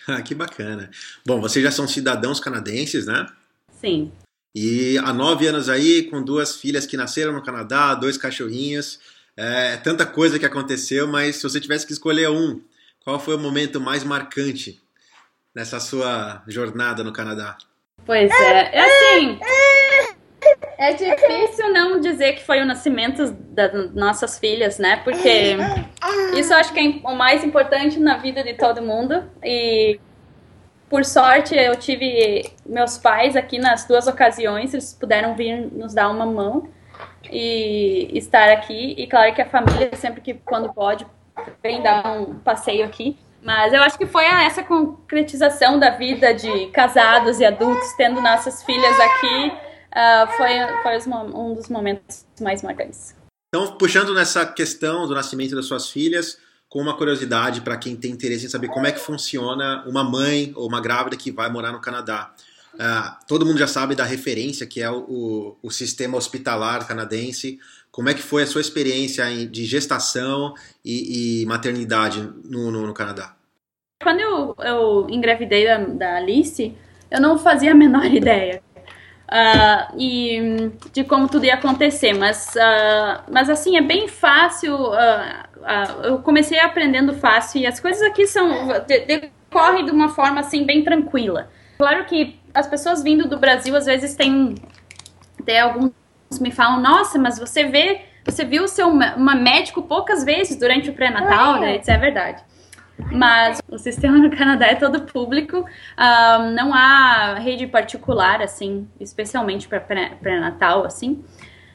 Ah, 0.08 0.22
que 0.22 0.34
bacana. 0.34 0.90
Bom, 1.26 1.40
vocês 1.40 1.62
já 1.62 1.70
são 1.70 1.86
cidadãos 1.86 2.40
canadenses, 2.40 3.06
né? 3.06 3.26
Sim. 3.80 4.10
E 4.54 4.98
há 4.98 5.12
nove 5.12 5.46
anos 5.46 5.68
aí, 5.68 6.04
com 6.04 6.22
duas 6.22 6.56
filhas 6.56 6.86
que 6.86 6.96
nasceram 6.96 7.32
no 7.32 7.42
Canadá, 7.42 7.94
dois 7.94 8.16
cachorrinhos. 8.16 8.98
É 9.36 9.76
tanta 9.76 10.04
coisa 10.04 10.38
que 10.38 10.46
aconteceu, 10.46 11.06
mas 11.06 11.36
se 11.36 11.42
você 11.42 11.60
tivesse 11.60 11.86
que 11.86 11.92
escolher 11.92 12.28
um, 12.28 12.60
qual 13.04 13.20
foi 13.20 13.36
o 13.36 13.38
momento 13.38 13.80
mais 13.80 14.02
marcante 14.02 14.82
nessa 15.54 15.78
sua 15.78 16.42
jornada 16.48 17.04
no 17.04 17.12
Canadá? 17.12 17.56
Pois 18.04 18.30
é, 18.30 18.76
é 18.76 18.80
assim. 18.80 19.38
É 20.80 20.94
difícil 20.94 21.70
não 21.74 22.00
dizer 22.00 22.32
que 22.32 22.42
foi 22.42 22.62
o 22.62 22.64
nascimento 22.64 23.30
das 23.32 23.92
nossas 23.94 24.38
filhas, 24.38 24.78
né? 24.78 24.96
Porque 25.04 25.54
isso 26.34 26.54
acho 26.54 26.72
que 26.72 26.80
é 26.80 27.06
o 27.06 27.14
mais 27.14 27.44
importante 27.44 28.00
na 28.00 28.16
vida 28.16 28.42
de 28.42 28.54
todo 28.54 28.80
mundo. 28.80 29.30
E 29.44 30.00
por 30.88 31.04
sorte 31.04 31.54
eu 31.54 31.76
tive 31.76 32.50
meus 32.64 32.96
pais 32.96 33.36
aqui 33.36 33.58
nas 33.58 33.86
duas 33.86 34.06
ocasiões, 34.06 34.72
eles 34.72 34.94
puderam 34.94 35.36
vir 35.36 35.70
nos 35.70 35.92
dar 35.92 36.08
uma 36.08 36.24
mão 36.24 36.66
e 37.30 38.08
estar 38.14 38.48
aqui. 38.48 38.94
E 38.96 39.06
claro 39.06 39.34
que 39.34 39.42
a 39.42 39.46
família, 39.46 39.90
sempre 39.96 40.22
que 40.22 40.32
quando 40.32 40.72
pode, 40.72 41.06
vem 41.62 41.82
dar 41.82 42.10
um 42.18 42.36
passeio 42.36 42.86
aqui. 42.86 43.18
Mas 43.42 43.74
eu 43.74 43.82
acho 43.82 43.98
que 43.98 44.06
foi 44.06 44.24
essa 44.24 44.62
concretização 44.62 45.78
da 45.78 45.90
vida 45.90 46.32
de 46.32 46.68
casados 46.68 47.38
e 47.38 47.44
adultos, 47.44 47.92
tendo 47.98 48.22
nossas 48.22 48.62
filhas 48.62 48.98
aqui, 48.98 49.69
uh, 49.94 50.26
foi, 50.36 50.50
foi 50.82 51.12
um 51.12 51.54
dos 51.54 51.68
momentos 51.68 52.26
mais 52.40 52.62
marcantes. 52.62 53.14
Então, 53.48 53.76
puxando 53.76 54.14
nessa 54.14 54.46
questão 54.46 55.06
do 55.06 55.14
nascimento 55.14 55.56
das 55.56 55.66
suas 55.66 55.90
filhas, 55.90 56.38
com 56.68 56.80
uma 56.80 56.96
curiosidade 56.96 57.60
para 57.62 57.76
quem 57.76 57.96
tem 57.96 58.12
interesse 58.12 58.46
em 58.46 58.48
saber 58.48 58.68
como 58.68 58.86
é 58.86 58.92
que 58.92 59.00
funciona 59.00 59.84
uma 59.86 60.04
mãe 60.04 60.52
ou 60.54 60.68
uma 60.68 60.80
grávida 60.80 61.16
que 61.16 61.32
vai 61.32 61.50
morar 61.50 61.72
no 61.72 61.80
Canadá. 61.80 62.32
Uh, 62.74 63.26
todo 63.26 63.44
mundo 63.44 63.58
já 63.58 63.66
sabe 63.66 63.96
da 63.96 64.04
referência 64.04 64.64
que 64.64 64.80
é 64.80 64.88
o, 64.88 64.98
o, 65.00 65.56
o, 65.64 65.70
sistema 65.72 66.16
hospitalar 66.16 66.86
canadense. 66.86 67.58
Como 67.90 68.08
é 68.08 68.14
que 68.14 68.22
foi 68.22 68.44
a 68.44 68.46
sua 68.46 68.60
experiência 68.60 69.24
de 69.48 69.64
gestação 69.64 70.54
e, 70.84 71.42
e 71.42 71.46
maternidade 71.46 72.22
no, 72.44 72.70
no, 72.70 72.86
no, 72.86 72.94
Canadá? 72.94 73.34
Quando 74.00 74.20
eu, 74.20 74.54
eu 74.60 75.06
engravidei 75.10 75.66
da, 75.66 75.78
da 75.78 76.16
Alice, 76.18 76.72
eu 77.10 77.20
não 77.20 77.36
fazia 77.36 77.72
a 77.72 77.74
menor 77.74 78.06
ideia 78.14 78.62
uh, 79.30 79.96
e 79.96 80.70
de 80.92 81.04
como 81.04 81.28
tudo 81.28 81.46
ia 81.46 81.54
acontecer, 81.54 82.12
mas, 82.12 82.54
uh, 82.56 83.22
mas 83.30 83.48
assim, 83.48 83.76
é 83.76 83.82
bem 83.82 84.08
fácil. 84.08 84.76
eu 86.04 86.18
comecei 86.18 86.58
aprendendo 86.58 87.14
fácil 87.14 87.60
e 87.60 87.66
as 87.66 87.78
coisas 87.78 88.02
aqui 88.02 88.26
são 88.26 88.68
decorrem 88.86 89.84
de 89.84 89.90
uma 89.90 90.08
forma 90.08 90.40
assim 90.40 90.64
bem 90.64 90.82
tranquila. 90.82 91.48
Claro 91.78 92.04
que 92.04 92.38
as 92.52 92.66
pessoas 92.66 93.02
vindo 93.02 93.28
do 93.28 93.38
Brasil 93.38 93.74
às 93.76 93.86
vezes 93.86 94.14
têm, 94.14 94.54
tem 95.44 95.60
alguns 95.60 95.92
me 96.38 96.50
falam, 96.50 96.80
nossa, 96.80 97.18
mas 97.18 97.38
você 97.38 97.64
vê, 97.64 98.02
você 98.24 98.44
viu 98.44 98.64
o 98.64 98.68
seu 98.68 98.88
uma 98.88 99.34
médico 99.34 99.82
poucas 99.82 100.22
vezes 100.22 100.56
durante 100.56 100.90
o 100.90 100.92
pré-natal, 100.92 101.58
né? 101.58 101.78
Isso 101.78 101.90
é 101.90 101.96
verdade. 101.96 102.42
Mas 103.12 103.60
o 103.68 103.78
sistema 103.78 104.18
no 104.18 104.30
Canadá 104.30 104.66
é 104.66 104.74
todo 104.74 105.02
público, 105.02 105.58
um, 105.58 106.50
não 106.52 106.72
há 106.74 107.34
rede 107.34 107.66
particular, 107.66 108.42
assim, 108.42 108.88
especialmente 108.98 109.68
para 109.68 109.80
pré-natal, 109.80 110.84
assim. 110.84 111.22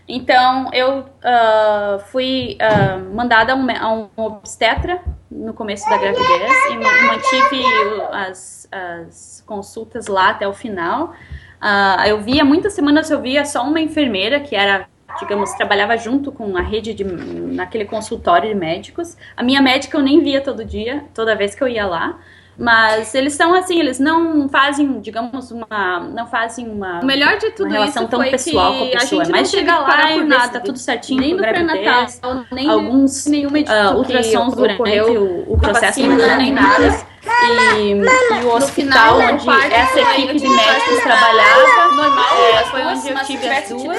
Então, 0.07 0.69
eu 0.71 0.99
uh, 0.99 1.99
fui 2.11 2.57
uh, 2.61 3.15
mandada 3.15 3.53
a 3.53 3.55
um, 3.55 3.67
a 3.71 3.91
um, 3.91 4.09
obstetra 4.15 5.01
no 5.31 5.53
começo 5.53 5.89
da 5.89 5.97
gravidez 5.97 6.51
e 6.71 6.75
mantive 6.75 7.65
as, 8.11 8.69
as 8.71 9.43
consultas 9.47 10.07
lá 10.07 10.29
até 10.29 10.47
o 10.47 10.53
final. 10.53 11.13
Uh, 11.59 12.05
eu 12.05 12.21
via, 12.21 12.45
muitas 12.45 12.73
semanas 12.73 13.09
eu 13.09 13.19
via 13.19 13.43
só 13.45 13.63
uma 13.63 13.81
enfermeira, 13.81 14.39
que 14.39 14.55
era, 14.55 14.87
digamos, 15.19 15.51
trabalhava 15.53 15.97
junto 15.97 16.31
com 16.31 16.55
a 16.57 16.61
rede 16.61 16.93
de, 16.93 17.03
naquele 17.03 17.85
consultório 17.85 18.49
de 18.49 18.55
médicos. 18.55 19.17
A 19.35 19.43
minha 19.43 19.61
médica 19.61 19.97
eu 19.97 20.01
nem 20.01 20.21
via 20.21 20.41
todo 20.41 20.63
dia, 20.63 21.05
toda 21.13 21.35
vez 21.35 21.55
que 21.55 21.63
eu 21.63 21.67
ia 21.67 21.85
lá. 21.85 22.19
Mas 22.57 23.13
eles 23.13 23.33
são 23.33 23.53
assim, 23.53 23.79
eles 23.79 23.99
não 23.99 24.47
fazem, 24.47 25.01
digamos, 25.01 25.51
uma. 25.51 25.99
Não 25.99 26.25
fazem 26.25 26.69
uma. 26.69 27.01
O 27.01 27.05
melhor 27.05 27.37
de 27.37 27.51
tudo 27.51 27.67
uma 27.67 27.73
relação 27.73 28.03
isso 28.03 28.11
tão 28.11 28.21
pessoal 28.21 28.73
com 28.73 28.83
a 28.85 28.87
pessoa. 28.87 29.23
A 29.23 29.29
mas 29.29 29.49
chega 29.49 29.77
lá 29.77 30.11
e 30.11 30.23
nada, 30.23 30.53
tá 30.53 30.59
tudo 30.61 30.77
certinho. 30.77 31.19
Nem 31.19 31.33
no 31.33 31.39
pré-natal, 31.39 32.07
nem 32.53 32.69
alguns 32.69 33.25
nenhuma 33.25 33.57
uh, 33.59 33.97
ultrassons 33.97 34.55
durante 34.55 34.99
o, 35.01 35.53
o 35.53 35.57
processo, 35.57 35.99
nem 35.99 36.53
nada. 36.53 37.15
E, 37.25 37.91
e 37.91 38.45
o 38.45 38.55
hospital 38.55 39.17
final, 39.17 39.33
onde 39.33 39.49
essa 39.73 39.99
equipe 39.99 40.39
de 40.39 40.47
médicos 40.47 41.03
trabalhava 41.03 41.95
normal, 41.95 42.35
é, 42.53 42.63
foi 42.65 42.85
onde 42.85 43.09
eu 43.09 43.25
tive 43.25 43.49
as 43.49 43.67
duas. 43.67 43.97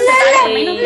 E, 0.48 0.80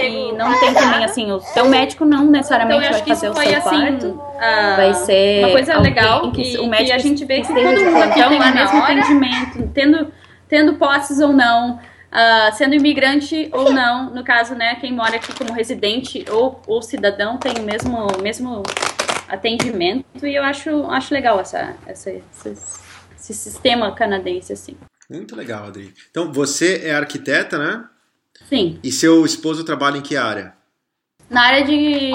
e 0.00 0.32
não 0.32 0.58
tem 0.58 0.74
também 0.74 1.04
assim, 1.04 1.30
o 1.30 1.40
seu 1.40 1.68
médico 1.68 2.04
não 2.04 2.24
necessariamente 2.24 2.86
então, 2.86 2.98
vai 2.98 3.06
fazer 3.06 3.28
o 3.28 3.34
seu 3.34 3.56
assim, 3.56 3.80
parto. 3.80 4.06
Uh, 4.06 4.76
vai 4.76 4.94
ser 4.94 5.44
uma 5.44 5.52
coisa 5.52 5.78
legal 5.78 6.32
que, 6.32 6.58
o 6.58 6.66
médico 6.66 6.88
que 6.88 6.92
a 6.92 6.98
gente 6.98 7.24
vê 7.24 7.40
que 7.40 7.48
todo 7.48 7.60
mundo 7.60 8.02
aqui 8.02 8.18
então, 8.18 8.28
tem 8.28 8.42
é 8.42 8.52
mesmo 8.52 8.82
atendimento, 8.82 9.70
tendo, 9.72 10.12
tendo 10.48 10.74
posses 10.74 11.20
ou 11.20 11.32
não. 11.32 11.78
Uh, 12.12 12.54
sendo 12.54 12.74
imigrante 12.74 13.48
ou 13.52 13.72
não, 13.72 14.14
no 14.14 14.22
caso, 14.22 14.54
né, 14.54 14.74
quem 14.74 14.92
mora 14.92 15.16
aqui 15.16 15.34
como 15.34 15.50
residente 15.54 16.26
ou, 16.30 16.60
ou 16.66 16.82
cidadão 16.82 17.38
tem 17.38 17.54
o 17.54 17.62
mesmo, 17.62 18.06
mesmo 18.22 18.62
atendimento 19.28 20.26
e 20.26 20.34
eu 20.34 20.42
acho, 20.42 20.84
acho 20.90 21.14
legal 21.14 21.40
essa, 21.40 21.74
essa, 21.86 22.10
esse, 22.10 22.54
esse 23.16 23.32
sistema 23.32 23.94
canadense 23.94 24.52
assim. 24.52 24.76
Muito 25.08 25.34
legal, 25.34 25.66
Adri. 25.66 25.92
Então, 26.10 26.32
você 26.32 26.82
é 26.84 26.94
arquiteta, 26.94 27.58
né? 27.58 27.84
Sim. 28.52 28.78
E 28.84 28.92
seu 28.92 29.24
esposo 29.24 29.64
trabalha 29.64 29.96
em 29.96 30.02
que 30.02 30.14
área? 30.14 30.52
Na 31.30 31.46
área 31.46 31.64
de 31.64 32.12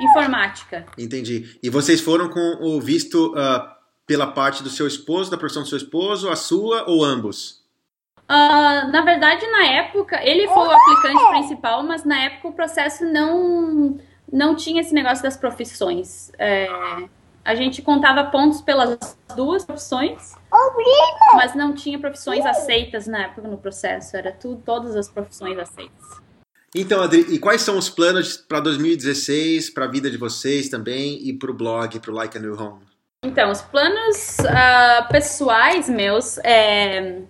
informática. 0.00 0.86
Entendi. 0.96 1.58
E 1.62 1.68
vocês 1.68 2.00
foram 2.00 2.30
com 2.30 2.56
o 2.62 2.80
visto 2.80 3.34
uh, 3.34 3.68
pela 4.06 4.28
parte 4.28 4.62
do 4.62 4.70
seu 4.70 4.86
esposo, 4.86 5.30
da 5.30 5.36
profissão 5.36 5.62
do 5.62 5.68
seu 5.68 5.76
esposo, 5.76 6.30
a 6.30 6.36
sua 6.36 6.88
ou 6.88 7.04
ambos? 7.04 7.62
Uh, 8.20 8.88
na 8.90 9.02
verdade, 9.04 9.46
na 9.48 9.66
época, 9.66 10.18
ele 10.26 10.48
foi 10.48 10.66
o 10.66 10.70
aplicante 10.70 11.28
principal, 11.28 11.82
mas 11.82 12.02
na 12.02 12.18
época 12.18 12.48
o 12.48 12.52
processo 12.54 13.04
não 13.04 13.98
não 14.32 14.56
tinha 14.56 14.80
esse 14.80 14.94
negócio 14.94 15.22
das 15.22 15.36
profissões. 15.36 16.32
É, 16.38 16.66
a 17.44 17.54
gente 17.54 17.82
contava 17.82 18.24
pontos 18.30 18.62
pelas 18.62 19.16
duas 19.36 19.64
profissões, 19.64 20.34
mas 21.34 21.54
não 21.54 21.74
tinha 21.74 21.98
profissões 21.98 22.44
aceitas 22.46 23.06
na 23.06 23.24
época 23.24 23.46
no 23.46 23.58
processo. 23.58 24.16
Era 24.16 24.32
tudo, 24.32 24.62
todas 24.64 24.96
as 24.96 25.08
profissões 25.08 25.58
aceitas. 25.58 26.24
Então, 26.74 27.02
Adri, 27.02 27.26
e 27.28 27.38
quais 27.38 27.60
são 27.60 27.78
os 27.78 27.88
planos 27.88 28.36
para 28.36 28.58
2016, 28.60 29.70
para 29.70 29.84
a 29.84 29.88
vida 29.88 30.10
de 30.10 30.16
vocês 30.16 30.68
também 30.68 31.20
e 31.22 31.32
para 31.32 31.50
o 31.50 31.54
blog, 31.54 32.00
para 32.00 32.10
o 32.10 32.14
Like 32.14 32.36
a 32.36 32.40
New 32.40 32.58
Home? 32.58 32.80
Então, 33.24 33.50
os 33.50 33.62
planos 33.62 34.38
uh, 34.40 35.08
pessoais 35.08 35.88
meus 35.88 36.38
é 36.38 37.22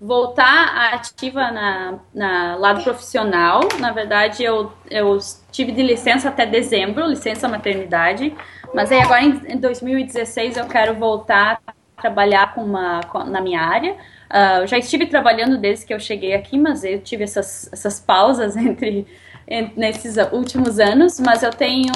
voltar 0.00 0.92
ativa 0.94 1.50
na, 1.50 1.98
na 2.14 2.56
lado 2.56 2.82
profissional. 2.84 3.60
Na 3.80 3.92
verdade, 3.92 4.44
eu, 4.44 4.72
eu 4.90 5.18
tive 5.50 5.72
de 5.72 5.82
licença 5.82 6.28
até 6.28 6.46
dezembro, 6.46 7.06
licença 7.06 7.48
maternidade, 7.48 8.34
mas 8.74 8.92
aí 8.92 9.00
agora 9.00 9.22
em, 9.22 9.40
em 9.48 9.56
2016 9.56 10.56
eu 10.56 10.66
quero 10.66 10.94
voltar 10.94 11.60
a 11.66 11.72
trabalhar 12.00 12.54
com 12.54 12.62
uma, 12.62 13.00
com, 13.04 13.24
na 13.24 13.40
minha 13.40 13.60
área. 13.60 13.96
Uh, 14.28 14.66
já 14.66 14.78
estive 14.78 15.06
trabalhando 15.06 15.58
desde 15.58 15.86
que 15.86 15.94
eu 15.94 15.98
cheguei 15.98 16.34
aqui, 16.34 16.58
mas 16.58 16.84
eu 16.84 17.00
tive 17.00 17.24
essas, 17.24 17.68
essas 17.72 17.98
pausas 17.98 18.54
entre, 18.58 19.06
entre 19.46 19.80
nesses 19.80 20.16
últimos 20.30 20.78
anos, 20.78 21.18
mas 21.18 21.42
eu 21.42 21.50
tenho 21.50 21.92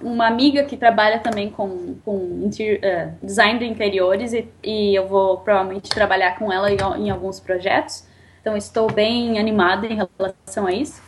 uma 0.00 0.26
amiga 0.26 0.64
que 0.64 0.76
trabalha 0.76 1.18
também 1.18 1.50
com, 1.50 1.96
com 2.04 2.14
uh, 2.14 3.12
design 3.22 3.58
de 3.58 3.64
interiores 3.66 4.32
e, 4.32 4.48
e, 4.62 4.94
eu 4.94 5.06
vou 5.06 5.38
provavelmente 5.38 5.90
trabalhar 5.90 6.38
com 6.38 6.52
ela 6.52 6.70
em, 6.70 6.76
em, 6.98 7.10
alguns 7.10 7.40
projetos. 7.40 8.06
Então 8.40 8.56
estou 8.56 8.90
bem 8.90 9.38
animada 9.38 9.86
em 9.86 9.96
relação 9.96 10.66
a 10.66 10.72
isso. 10.72 11.02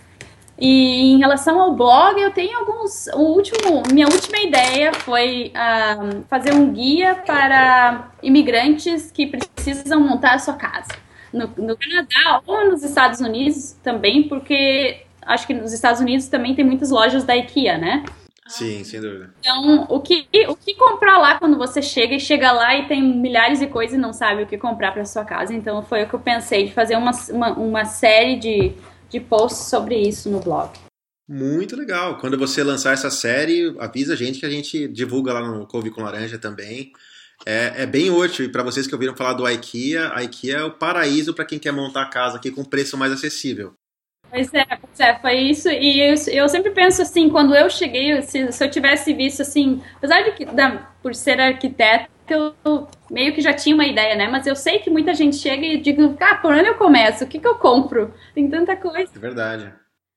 E 0.58 1.12
em 1.12 1.18
relação 1.18 1.60
ao 1.60 1.74
blog, 1.74 2.18
eu 2.18 2.30
tenho 2.30 2.58
alguns. 2.58 3.08
O 3.08 3.34
último, 3.34 3.82
minha 3.92 4.06
última 4.06 4.38
ideia 4.38 4.92
foi 4.94 5.52
uh, 5.54 6.24
fazer 6.28 6.54
um 6.54 6.72
guia 6.72 7.14
para 7.14 8.10
imigrantes 8.22 9.10
que 9.10 9.26
precisam 9.26 10.00
montar 10.00 10.34
a 10.34 10.38
sua 10.38 10.54
casa. 10.54 10.94
No, 11.32 11.48
no 11.58 11.76
Canadá 11.76 12.40
ou 12.46 12.70
nos 12.70 12.82
Estados 12.82 13.20
Unidos 13.20 13.72
também, 13.82 14.22
porque 14.22 15.06
acho 15.26 15.46
que 15.46 15.52
nos 15.52 15.72
Estados 15.72 16.00
Unidos 16.00 16.28
também 16.28 16.54
tem 16.54 16.64
muitas 16.64 16.90
lojas 16.90 17.24
da 17.24 17.36
IKEA, 17.36 17.76
né? 17.76 18.04
Sim, 18.48 18.84
sem 18.84 19.00
dúvida. 19.00 19.34
Então, 19.40 19.86
o 19.88 20.00
que, 20.00 20.28
o 20.48 20.56
que 20.56 20.74
comprar 20.74 21.18
lá 21.18 21.38
quando 21.38 21.58
você 21.58 21.82
chega 21.82 22.14
e 22.14 22.20
chega 22.20 22.52
lá 22.52 22.76
e 22.76 22.86
tem 22.86 23.02
milhares 23.02 23.58
de 23.58 23.66
coisas 23.66 23.96
e 23.96 24.00
não 24.00 24.12
sabe 24.12 24.42
o 24.42 24.46
que 24.46 24.56
comprar 24.56 24.92
para 24.92 25.04
sua 25.04 25.24
casa? 25.24 25.52
Então, 25.52 25.82
foi 25.82 26.04
o 26.04 26.08
que 26.08 26.14
eu 26.14 26.20
pensei 26.20 26.66
de 26.66 26.72
fazer 26.72 26.96
uma, 26.96 27.10
uma, 27.30 27.52
uma 27.52 27.84
série 27.84 28.36
de, 28.36 28.72
de 29.10 29.20
posts 29.20 29.68
sobre 29.68 29.96
isso 29.96 30.30
no 30.30 30.40
blog. 30.40 30.70
Muito 31.28 31.74
legal. 31.74 32.18
Quando 32.18 32.38
você 32.38 32.62
lançar 32.62 32.92
essa 32.92 33.10
série, 33.10 33.74
avisa 33.80 34.12
a 34.12 34.16
gente 34.16 34.38
que 34.38 34.46
a 34.46 34.50
gente 34.50 34.86
divulga 34.86 35.32
lá 35.32 35.40
no 35.40 35.66
Couve 35.66 35.90
com 35.90 36.02
Laranja 36.02 36.38
também. 36.38 36.92
É, 37.44 37.82
é 37.82 37.86
bem 37.86 38.10
útil. 38.10 38.44
E 38.44 38.48
para 38.48 38.62
vocês 38.62 38.86
que 38.86 38.94
ouviram 38.94 39.16
falar 39.16 39.32
do 39.32 39.48
IKEA, 39.48 40.12
a 40.14 40.22
IKEA 40.22 40.58
é 40.58 40.64
o 40.64 40.70
paraíso 40.70 41.34
para 41.34 41.44
quem 41.44 41.58
quer 41.58 41.72
montar 41.72 42.02
a 42.02 42.10
casa 42.10 42.36
aqui 42.36 42.50
com 42.50 42.64
preço 42.64 42.96
mais 42.96 43.12
acessível. 43.12 43.74
Pois 44.30 44.52
é, 44.52 44.64
pois 44.64 45.00
é, 45.00 45.18
foi 45.18 45.34
isso. 45.38 45.68
E 45.68 46.00
eu, 46.00 46.14
eu 46.32 46.48
sempre 46.48 46.70
penso 46.70 47.02
assim, 47.02 47.30
quando 47.30 47.54
eu 47.54 47.70
cheguei, 47.70 48.20
se, 48.22 48.52
se 48.52 48.64
eu 48.64 48.70
tivesse 48.70 49.12
visto 49.14 49.42
assim, 49.42 49.82
apesar 49.96 50.22
de 50.22 50.32
que 50.32 50.44
da, 50.44 50.90
por 51.02 51.14
ser 51.14 51.40
arquiteto, 51.40 52.10
eu 52.28 52.88
meio 53.10 53.32
que 53.34 53.40
já 53.40 53.52
tinha 53.52 53.74
uma 53.74 53.86
ideia, 53.86 54.16
né? 54.16 54.28
Mas 54.28 54.46
eu 54.46 54.56
sei 54.56 54.78
que 54.80 54.90
muita 54.90 55.14
gente 55.14 55.36
chega 55.36 55.64
e 55.64 55.80
digo, 55.80 56.16
ah, 56.20 56.36
por 56.36 56.52
onde 56.52 56.68
eu 56.68 56.74
começo? 56.74 57.24
O 57.24 57.26
que, 57.26 57.38
que 57.38 57.46
eu 57.46 57.54
compro? 57.54 58.12
Tem 58.34 58.48
tanta 58.50 58.76
coisa. 58.76 59.10
É 59.14 59.18
verdade. 59.18 59.72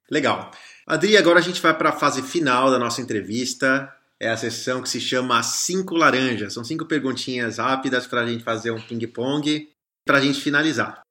Legal. 0.10 0.52
Adri, 0.88 1.16
agora 1.16 1.40
a 1.40 1.42
gente 1.42 1.62
vai 1.62 1.78
para 1.78 1.90
a 1.90 1.94
fase 1.94 2.24
final 2.24 2.72
da 2.72 2.80
nossa 2.80 3.02
entrevista. 3.02 3.94
É 4.20 4.30
a 4.30 4.36
sessão 4.36 4.82
que 4.82 4.90
se 4.90 5.00
chama 5.00 5.42
Cinco 5.44 5.96
Laranjas. 5.96 6.54
São 6.54 6.64
cinco 6.64 6.86
perguntinhas 6.86 7.58
rápidas 7.58 8.08
para 8.08 8.22
a 8.22 8.28
gente 8.28 8.44
fazer 8.44 8.72
um 8.72 8.82
ping-pong 8.82 9.70
para 10.04 10.18
a 10.18 10.22
gente 10.22 10.42
finalizar. 10.42 11.02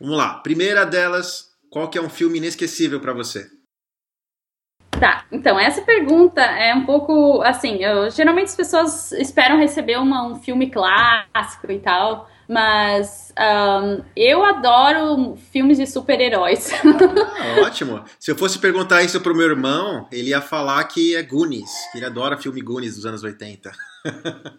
Vamos 0.00 0.16
lá. 0.16 0.34
Primeira 0.38 0.86
delas, 0.86 1.55
qual 1.76 1.90
que 1.90 1.98
é 1.98 2.00
um 2.00 2.08
filme 2.08 2.38
inesquecível 2.38 2.98
para 3.00 3.12
você? 3.12 3.50
Tá, 4.98 5.26
então 5.30 5.60
essa 5.60 5.82
pergunta 5.82 6.40
é 6.40 6.74
um 6.74 6.86
pouco 6.86 7.42
assim, 7.42 7.84
eu, 7.84 8.08
geralmente 8.08 8.46
as 8.46 8.56
pessoas 8.56 9.12
esperam 9.12 9.58
receber 9.58 9.98
uma, 9.98 10.26
um 10.26 10.36
filme 10.36 10.70
clássico 10.70 11.70
e 11.70 11.78
tal, 11.78 12.30
mas 12.48 13.30
um, 13.38 14.02
eu 14.16 14.42
adoro 14.42 15.36
filmes 15.52 15.76
de 15.76 15.86
super-heróis. 15.86 16.70
Ah, 16.72 17.60
ótimo. 17.66 18.02
Se 18.18 18.30
eu 18.30 18.36
fosse 18.36 18.58
perguntar 18.58 19.02
isso 19.02 19.20
pro 19.20 19.36
meu 19.36 19.46
irmão, 19.46 20.08
ele 20.10 20.30
ia 20.30 20.40
falar 20.40 20.82
que 20.84 21.14
é 21.14 21.22
Goonies, 21.22 21.70
que 21.92 21.98
ele 21.98 22.06
adora 22.06 22.38
filme 22.38 22.62
Goonies 22.62 22.96
dos 22.96 23.04
anos 23.04 23.22
80. 23.22 23.70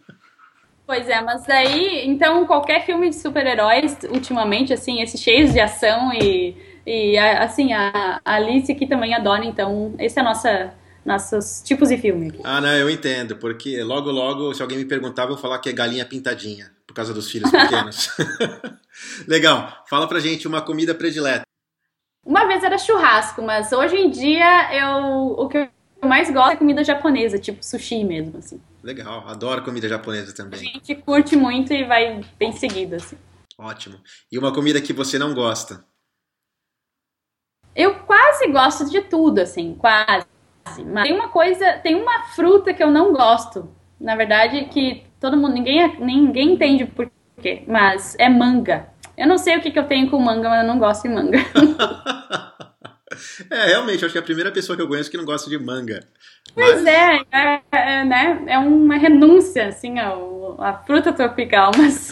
Pois 0.85 1.09
é, 1.09 1.19
mas 1.19 1.45
daí, 1.45 2.07
então 2.07 2.45
qualquer 2.45 2.85
filme 2.85 3.09
de 3.09 3.17
super-heróis, 3.17 3.97
ultimamente, 4.09 4.71
assim, 4.71 5.01
esses 5.01 5.19
cheios 5.19 5.51
de 5.51 5.59
ação 5.59 6.13
e, 6.13 6.55
e 6.87 7.17
assim, 7.17 7.73
a, 7.73 8.21
Alice 8.23 8.71
aqui 8.71 8.87
também 8.87 9.13
adora, 9.13 9.43
então 9.43 9.93
esse 9.99 10.17
é 10.17 10.21
a 10.21 10.25
nossa 10.25 10.73
nossos 11.05 11.61
tipos 11.61 11.89
de 11.89 11.97
filme. 11.97 12.29
Aqui. 12.29 12.41
Ah, 12.43 12.59
não, 12.59 12.73
eu 12.73 12.89
entendo, 12.89 13.37
porque 13.37 13.81
logo, 13.81 14.11
logo, 14.11 14.53
se 14.53 14.61
alguém 14.61 14.77
me 14.77 14.85
perguntar, 14.85 15.23
eu 15.23 15.29
vou 15.29 15.37
falar 15.37 15.59
que 15.59 15.69
é 15.69 15.73
galinha 15.73 16.05
pintadinha, 16.05 16.71
por 16.85 16.93
causa 16.93 17.13
dos 17.13 17.29
filhos 17.29 17.49
pequenos. 17.49 18.09
Legal, 19.27 19.85
fala 19.89 20.07
pra 20.07 20.19
gente 20.19 20.47
uma 20.47 20.61
comida 20.61 20.93
predileta. 20.95 21.43
Uma 22.25 22.45
vez 22.45 22.63
era 22.63 22.77
churrasco, 22.77 23.41
mas 23.41 23.71
hoje 23.71 23.95
em 23.95 24.09
dia 24.09 24.73
eu, 24.73 25.35
o 25.37 25.47
que 25.47 25.57
eu 25.57 25.69
mais 26.07 26.29
gosto 26.31 26.51
é 26.51 26.55
comida 26.57 26.83
japonesa, 26.83 27.37
tipo 27.37 27.63
sushi 27.63 28.03
mesmo, 28.03 28.37
assim. 28.37 28.61
Legal, 28.83 29.27
adoro 29.27 29.63
comida 29.63 29.87
japonesa 29.87 30.33
também. 30.33 30.59
A 30.59 30.63
gente 30.63 30.95
curte 30.95 31.35
muito 31.35 31.73
e 31.73 31.85
vai 31.85 32.21
bem 32.37 32.51
seguido, 32.51 32.95
assim. 32.95 33.17
Ótimo. 33.57 33.99
E 34.31 34.37
uma 34.37 34.53
comida 34.53 34.81
que 34.81 34.93
você 34.93 35.17
não 35.17 35.33
gosta? 35.33 35.83
Eu 37.77 37.93
quase 37.93 38.47
gosto 38.47 38.89
de 38.89 39.01
tudo, 39.01 39.37
assim, 39.37 39.75
quase. 39.75 40.25
Mas 40.83 41.03
tem 41.03 41.13
uma 41.13 41.29
coisa, 41.29 41.73
tem 41.73 41.93
uma 41.93 42.23
fruta 42.23 42.73
que 42.73 42.81
eu 42.81 42.89
não 42.89 43.13
gosto. 43.13 43.69
Na 44.01 44.15
verdade, 44.15 44.65
que 44.65 45.03
todo 45.19 45.37
mundo, 45.37 45.53
ninguém, 45.53 45.95
ninguém 45.99 46.53
entende 46.53 46.85
por 46.85 47.07
quê, 47.39 47.61
mas 47.67 48.15
é 48.17 48.27
manga. 48.27 48.87
Eu 49.15 49.27
não 49.27 49.37
sei 49.37 49.57
o 49.57 49.61
que, 49.61 49.69
que 49.69 49.77
eu 49.77 49.85
tenho 49.85 50.09
com 50.09 50.19
manga, 50.19 50.49
mas 50.49 50.63
eu 50.63 50.67
não 50.67 50.79
gosto 50.79 51.03
de 51.03 51.09
manga. 51.09 51.37
é, 53.51 53.65
realmente, 53.67 54.03
acho 54.03 54.11
que 54.11 54.17
é 54.17 54.21
a 54.21 54.25
primeira 54.25 54.51
pessoa 54.51 54.75
que 54.75 54.81
eu 54.81 54.87
conheço 54.87 55.11
que 55.11 55.17
não 55.17 55.25
gosta 55.25 55.47
de 55.47 55.59
manga. 55.59 56.03
Pois 56.55 56.81
mas... 56.81 56.85
é, 56.87 57.21
é, 57.31 57.61
é, 57.71 58.03
né? 58.03 58.43
É 58.47 58.57
uma 58.57 58.97
renúncia, 58.97 59.67
assim, 59.67 59.99
ao, 59.99 60.59
à 60.59 60.73
fruta 60.73 61.13
tropical, 61.13 61.69
mas 61.77 62.11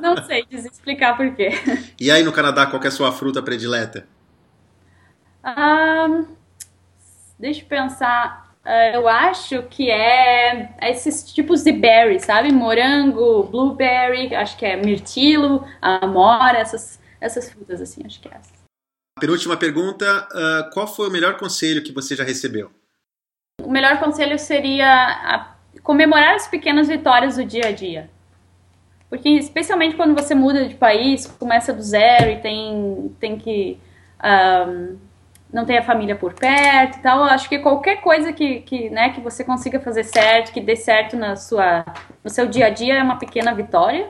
não 0.00 0.24
sei 0.24 0.46
explicar 0.48 1.16
por 1.16 1.34
quê. 1.34 1.50
E 2.00 2.08
aí 2.08 2.22
no 2.22 2.32
Canadá, 2.32 2.66
qual 2.66 2.80
é 2.82 2.86
a 2.86 2.92
sua 2.92 3.10
fruta 3.10 3.42
predileta? 3.42 4.06
Um, 5.46 6.26
deixa 7.38 7.62
eu 7.62 7.66
pensar. 7.66 8.46
Uh, 8.64 8.96
eu 8.96 9.08
acho 9.08 9.62
que 9.64 9.90
é 9.90 10.74
esses 10.82 11.32
tipos 11.32 11.62
de 11.62 11.70
berry, 11.70 12.18
sabe? 12.18 12.52
Morango, 12.52 13.44
blueberry, 13.44 14.34
acho 14.34 14.56
que 14.56 14.66
é 14.66 14.76
mirtilo, 14.76 15.64
amora, 15.80 16.58
essas, 16.58 17.00
essas 17.20 17.48
frutas 17.48 17.80
assim, 17.80 18.02
acho 18.04 18.20
que 18.20 18.28
é 18.28 18.32
essa. 18.32 18.52
Penúltima 19.20 19.56
pergunta: 19.56 20.28
uh, 20.32 20.70
qual 20.72 20.86
foi 20.86 21.08
o 21.08 21.12
melhor 21.12 21.36
conselho 21.36 21.84
que 21.84 21.92
você 21.92 22.16
já 22.16 22.24
recebeu? 22.24 22.70
O 23.62 23.70
melhor 23.70 23.98
conselho 24.00 24.38
seria 24.38 25.54
comemorar 25.82 26.34
as 26.34 26.48
pequenas 26.48 26.88
vitórias 26.88 27.36
do 27.36 27.44
dia 27.44 27.68
a 27.68 27.72
dia. 27.72 28.10
Porque, 29.08 29.28
especialmente 29.28 29.94
quando 29.94 30.14
você 30.14 30.34
muda 30.34 30.66
de 30.66 30.74
país, 30.74 31.26
começa 31.26 31.72
do 31.72 31.80
zero 31.82 32.30
e 32.30 32.40
tem, 32.40 33.16
tem 33.20 33.38
que. 33.38 33.78
Um, 34.22 35.05
não 35.52 35.64
tem 35.64 35.78
a 35.78 35.82
família 35.82 36.16
por 36.16 36.34
perto 36.34 36.98
e 36.98 37.02
tal. 37.02 37.22
Acho 37.24 37.48
que 37.48 37.58
qualquer 37.58 38.00
coisa 38.00 38.32
que, 38.32 38.60
que, 38.60 38.90
né, 38.90 39.10
que 39.10 39.20
você 39.20 39.44
consiga 39.44 39.80
fazer 39.80 40.04
certo, 40.04 40.52
que 40.52 40.60
dê 40.60 40.76
certo 40.76 41.16
na 41.16 41.36
sua, 41.36 41.84
no 42.22 42.30
seu 42.30 42.46
dia 42.46 42.66
a 42.66 42.70
dia 42.70 42.94
é 42.94 43.02
uma 43.02 43.18
pequena 43.18 43.54
vitória. 43.54 44.08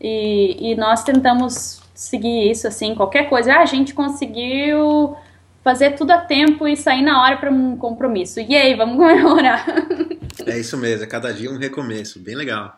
E, 0.00 0.72
e 0.72 0.74
nós 0.76 1.02
tentamos 1.02 1.82
seguir 1.94 2.50
isso, 2.50 2.68
assim, 2.68 2.94
qualquer 2.94 3.28
coisa. 3.28 3.54
Ah, 3.54 3.62
a 3.62 3.66
gente 3.66 3.94
conseguiu 3.94 5.16
fazer 5.64 5.92
tudo 5.92 6.12
a 6.12 6.18
tempo 6.18 6.68
e 6.68 6.76
sair 6.76 7.02
na 7.02 7.22
hora 7.22 7.38
para 7.38 7.50
um 7.50 7.76
compromisso. 7.76 8.38
E 8.40 8.54
aí, 8.54 8.74
vamos 8.74 8.96
comemorar. 8.98 9.64
É 10.46 10.58
isso 10.58 10.76
mesmo, 10.76 11.04
é 11.04 11.06
cada 11.06 11.32
dia 11.32 11.50
um 11.50 11.58
recomeço. 11.58 12.20
Bem 12.20 12.36
legal. 12.36 12.76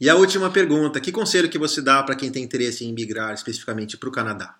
E 0.00 0.08
a 0.08 0.14
última 0.14 0.50
pergunta: 0.50 1.00
que 1.00 1.10
conselho 1.10 1.48
que 1.48 1.58
você 1.58 1.82
dá 1.82 2.02
para 2.02 2.14
quem 2.14 2.30
tem 2.30 2.44
interesse 2.44 2.84
em 2.84 2.92
migrar 2.92 3.34
especificamente 3.34 3.96
para 3.96 4.08
o 4.08 4.12
Canadá? 4.12 4.54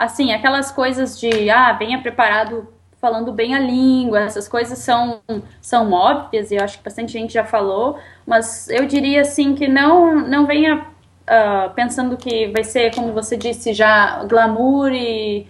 Assim, 0.00 0.32
aquelas 0.32 0.72
coisas 0.72 1.20
de, 1.20 1.50
ah, 1.50 1.74
venha 1.74 2.00
preparado 2.00 2.66
falando 2.98 3.32
bem 3.32 3.54
a 3.54 3.58
língua, 3.58 4.20
essas 4.20 4.48
coisas 4.48 4.78
são, 4.78 5.20
são 5.60 5.92
óbvias 5.92 6.50
e 6.50 6.56
eu 6.56 6.64
acho 6.64 6.78
que 6.78 6.84
bastante 6.84 7.12
gente 7.12 7.34
já 7.34 7.44
falou, 7.44 7.98
mas 8.26 8.68
eu 8.70 8.86
diria 8.86 9.20
assim 9.20 9.54
que 9.54 9.68
não, 9.68 10.16
não 10.26 10.46
venha 10.46 10.76
uh, 10.78 11.70
pensando 11.74 12.16
que 12.16 12.48
vai 12.48 12.64
ser, 12.64 12.94
como 12.94 13.12
você 13.12 13.36
disse, 13.36 13.74
já 13.74 14.24
glamour 14.24 14.90
e, 14.92 15.46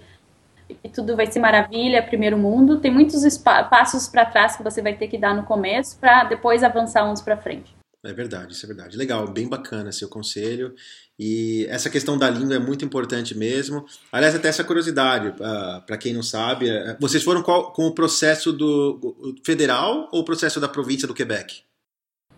e 0.82 0.88
tudo 0.88 1.16
vai 1.16 1.26
ser 1.26 1.38
maravilha, 1.38 2.02
primeiro 2.02 2.36
mundo. 2.36 2.80
Tem 2.80 2.90
muitos 2.90 3.38
passos 3.38 4.08
para 4.08 4.26
trás 4.26 4.56
que 4.56 4.64
você 4.64 4.82
vai 4.82 4.94
ter 4.94 5.06
que 5.06 5.18
dar 5.18 5.34
no 5.34 5.44
começo 5.44 5.96
para 5.98 6.24
depois 6.24 6.64
avançar 6.64 7.04
uns 7.04 7.20
para 7.20 7.36
frente. 7.36 7.79
É 8.02 8.14
verdade, 8.14 8.54
isso 8.54 8.64
é 8.64 8.68
verdade. 8.68 8.96
Legal, 8.96 9.28
bem 9.28 9.46
bacana 9.46 9.92
seu 9.92 10.08
conselho. 10.08 10.74
E 11.18 11.66
essa 11.68 11.90
questão 11.90 12.16
da 12.16 12.30
língua 12.30 12.56
é 12.56 12.58
muito 12.58 12.82
importante 12.82 13.36
mesmo. 13.36 13.84
Aliás, 14.10 14.34
até 14.34 14.48
essa 14.48 14.64
curiosidade, 14.64 15.34
ah, 15.38 15.82
para 15.86 15.98
quem 15.98 16.14
não 16.14 16.22
sabe, 16.22 16.70
uh, 16.70 16.96
vocês 16.98 17.22
foram 17.22 17.42
qual, 17.42 17.72
com 17.72 17.86
o 17.86 17.94
processo 17.94 18.54
do 18.54 19.36
federal 19.44 20.08
ou 20.12 20.20
o 20.20 20.24
processo 20.24 20.58
da 20.58 20.66
província 20.66 21.06
do 21.06 21.12
Quebec? 21.12 21.62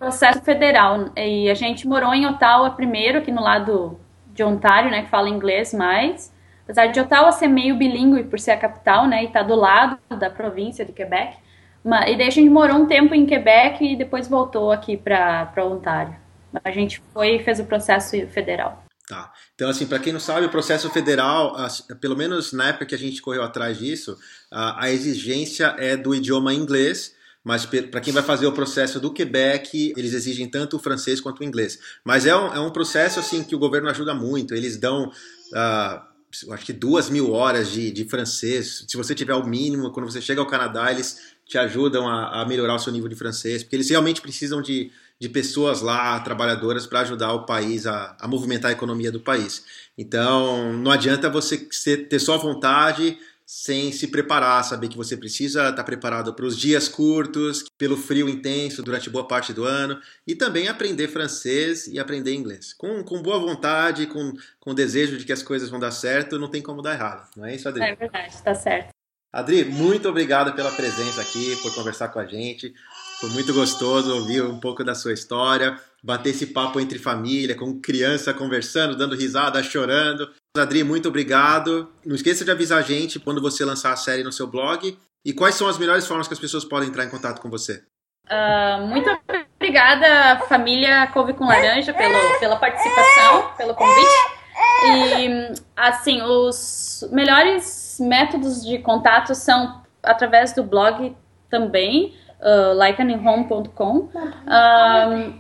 Processo 0.00 0.42
federal. 0.42 1.12
E 1.16 1.48
a 1.48 1.54
gente 1.54 1.86
morou 1.86 2.12
em 2.12 2.26
Ottawa 2.26 2.70
primeiro, 2.70 3.18
aqui 3.18 3.30
no 3.30 3.40
lado 3.40 4.00
de 4.34 4.42
Ontário, 4.42 4.90
né, 4.90 5.02
que 5.02 5.10
fala 5.10 5.28
inglês 5.28 5.72
mais. 5.72 6.32
Apesar 6.64 6.86
de 6.86 6.98
Ottawa 6.98 7.30
ser 7.30 7.46
meio 7.46 7.76
bilíngue 7.76 8.24
por 8.24 8.40
ser 8.40 8.50
a 8.50 8.56
capital, 8.56 9.06
né, 9.06 9.22
e 9.22 9.28
tá 9.28 9.44
do 9.44 9.54
lado 9.54 9.96
da 10.18 10.28
província 10.28 10.84
do 10.84 10.92
Quebec. 10.92 11.36
E 11.84 12.16
daí 12.16 12.28
a 12.28 12.30
gente 12.30 12.48
morou 12.48 12.76
um 12.76 12.86
tempo 12.86 13.14
em 13.14 13.26
Quebec 13.26 13.84
e 13.84 13.96
depois 13.96 14.28
voltou 14.28 14.70
aqui 14.70 14.96
para 14.96 15.52
Ontário. 15.58 16.16
A 16.62 16.70
gente 16.70 17.02
foi 17.12 17.36
e 17.36 17.44
fez 17.44 17.58
o 17.58 17.64
processo 17.64 18.16
federal. 18.28 18.84
Tá. 19.08 19.32
Então, 19.54 19.68
assim, 19.68 19.86
para 19.86 19.98
quem 19.98 20.12
não 20.12 20.20
sabe, 20.20 20.46
o 20.46 20.50
processo 20.50 20.88
federal, 20.90 21.56
pelo 22.00 22.16
menos 22.16 22.52
na 22.52 22.68
época 22.68 22.86
que 22.86 22.94
a 22.94 22.98
gente 22.98 23.20
correu 23.20 23.42
atrás 23.42 23.78
disso, 23.78 24.16
a, 24.50 24.90
exigência 24.90 25.74
é 25.78 25.96
do 25.96 26.14
idioma 26.14 26.54
inglês, 26.54 27.14
mas 27.44 27.66
para 27.66 28.00
quem 28.00 28.12
vai 28.12 28.22
fazer 28.22 28.46
o 28.46 28.52
processo 28.52 29.00
do 29.00 29.12
Quebec, 29.12 29.92
eles 29.96 30.14
exigem 30.14 30.48
tanto 30.48 30.76
o 30.76 30.78
francês 30.78 31.20
quanto 31.20 31.40
o 31.40 31.44
inglês. 31.44 31.78
Mas 32.04 32.24
é 32.24 32.36
um, 32.36 32.54
é 32.54 32.60
um 32.60 32.70
processo 32.70 33.18
assim 33.18 33.42
que 33.42 33.54
o 33.54 33.58
governo 33.58 33.90
ajuda 33.90 34.14
muito. 34.14 34.54
Eles 34.54 34.76
dão, 34.76 35.08
uh, 35.08 36.52
acho 36.52 36.64
que 36.64 36.72
duas 36.72 37.10
mil 37.10 37.32
horas 37.32 37.72
de, 37.72 37.90
de 37.90 38.04
francês. 38.04 38.84
Se 38.88 38.96
você 38.96 39.14
tiver 39.14 39.34
o 39.34 39.44
mínimo, 39.44 39.90
quando 39.90 40.10
você 40.10 40.22
chega 40.22 40.40
ao 40.40 40.46
Canadá, 40.46 40.92
eles 40.92 41.31
te 41.52 41.58
ajudam 41.58 42.08
a, 42.08 42.42
a 42.42 42.46
melhorar 42.46 42.74
o 42.74 42.78
seu 42.78 42.92
nível 42.92 43.08
de 43.08 43.14
francês, 43.14 43.62
porque 43.62 43.76
eles 43.76 43.88
realmente 43.88 44.20
precisam 44.20 44.60
de 44.60 44.90
de 45.22 45.28
pessoas 45.28 45.80
lá, 45.82 46.18
trabalhadoras, 46.18 46.84
para 46.84 47.02
ajudar 47.02 47.32
o 47.32 47.46
país 47.46 47.86
a, 47.86 48.16
a, 48.20 48.26
movimentar 48.26 48.70
a 48.70 48.72
economia 48.72 49.12
do 49.12 49.20
país. 49.20 49.64
Então, 49.96 50.72
não 50.72 50.90
adianta 50.90 51.30
você 51.30 51.56
ter 51.96 52.18
só 52.18 52.36
vontade 52.36 53.16
sem 53.46 53.92
se 53.92 54.08
preparar, 54.08 54.64
saber 54.64 54.88
que 54.88 54.96
você 54.96 55.16
precisa 55.16 55.68
estar 55.68 55.84
preparado 55.84 56.34
para 56.34 56.44
os 56.44 56.58
dias 56.58 56.88
curtos, 56.88 57.64
pelo 57.78 57.96
frio 57.96 58.28
intenso 58.28 58.82
durante 58.82 59.08
boa 59.08 59.28
parte 59.28 59.52
do 59.52 59.62
ano, 59.62 60.00
e 60.26 60.34
também 60.34 60.66
aprender 60.66 61.06
francês 61.06 61.86
e 61.86 62.00
aprender 62.00 62.34
inglês. 62.34 62.72
Com, 62.72 63.04
com 63.04 63.22
boa 63.22 63.38
vontade, 63.38 64.08
com, 64.08 64.32
com 64.58 64.74
desejo 64.74 65.18
de 65.18 65.24
que 65.24 65.32
as 65.32 65.42
coisas 65.44 65.70
vão 65.70 65.78
dar 65.78 65.92
certo, 65.92 66.36
não 66.36 66.50
tem 66.50 66.60
como 66.60 66.82
dar 66.82 66.94
errado. 66.94 67.30
Não 67.36 67.46
é 67.46 67.54
isso, 67.54 67.68
Adri? 67.68 67.84
É 67.84 67.94
verdade, 67.94 68.34
está 68.34 68.56
certo. 68.56 68.92
Adri, 69.32 69.64
muito 69.64 70.10
obrigado 70.10 70.52
pela 70.52 70.70
presença 70.70 71.22
aqui, 71.22 71.56
por 71.62 71.74
conversar 71.74 72.08
com 72.08 72.18
a 72.18 72.26
gente. 72.26 72.74
Foi 73.18 73.30
muito 73.30 73.54
gostoso 73.54 74.14
ouvir 74.14 74.42
um 74.42 74.60
pouco 74.60 74.84
da 74.84 74.94
sua 74.94 75.14
história, 75.14 75.80
bater 76.02 76.30
esse 76.30 76.48
papo 76.48 76.78
entre 76.78 76.98
família, 76.98 77.54
com 77.54 77.80
criança 77.80 78.34
conversando, 78.34 78.94
dando 78.94 79.14
risada, 79.14 79.62
chorando. 79.62 80.30
Adri, 80.54 80.84
muito 80.84 81.08
obrigado. 81.08 81.90
Não 82.04 82.14
esqueça 82.14 82.44
de 82.44 82.50
avisar 82.50 82.80
a 82.80 82.82
gente 82.82 83.18
quando 83.18 83.40
você 83.40 83.64
lançar 83.64 83.92
a 83.92 83.96
série 83.96 84.22
no 84.22 84.32
seu 84.32 84.46
blog. 84.46 84.98
E 85.24 85.32
quais 85.32 85.54
são 85.54 85.66
as 85.66 85.78
melhores 85.78 86.06
formas 86.06 86.28
que 86.28 86.34
as 86.34 86.40
pessoas 86.40 86.64
podem 86.64 86.90
entrar 86.90 87.04
em 87.04 87.10
contato 87.10 87.40
com 87.40 87.48
você? 87.48 87.82
Uh, 88.28 88.86
muito 88.86 89.08
obrigada, 89.56 90.44
família 90.46 91.06
Couve 91.06 91.32
com 91.32 91.46
Laranja, 91.46 91.94
pelo, 91.94 92.38
pela 92.38 92.56
participação, 92.56 93.50
pelo 93.56 93.74
convite. 93.74 94.42
E, 94.84 95.54
assim, 95.76 96.20
os 96.22 97.08
melhores 97.12 97.81
métodos 98.00 98.64
de 98.64 98.78
contato 98.78 99.34
são 99.34 99.82
através 100.02 100.52
do 100.52 100.64
blog 100.64 101.16
também 101.48 102.14
uh, 102.42 102.74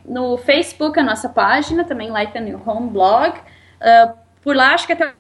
no 0.04 0.36
Facebook, 0.38 0.98
a 0.98 1.02
nossa 1.02 1.28
página, 1.28 1.84
também 1.84 2.10
Like 2.10 2.32
Blog. 2.88 3.36
Uh, 3.38 4.14
por 4.42 4.54
lá, 4.54 4.74
acho 4.74 4.86
que 4.86 4.92
até 4.92 5.12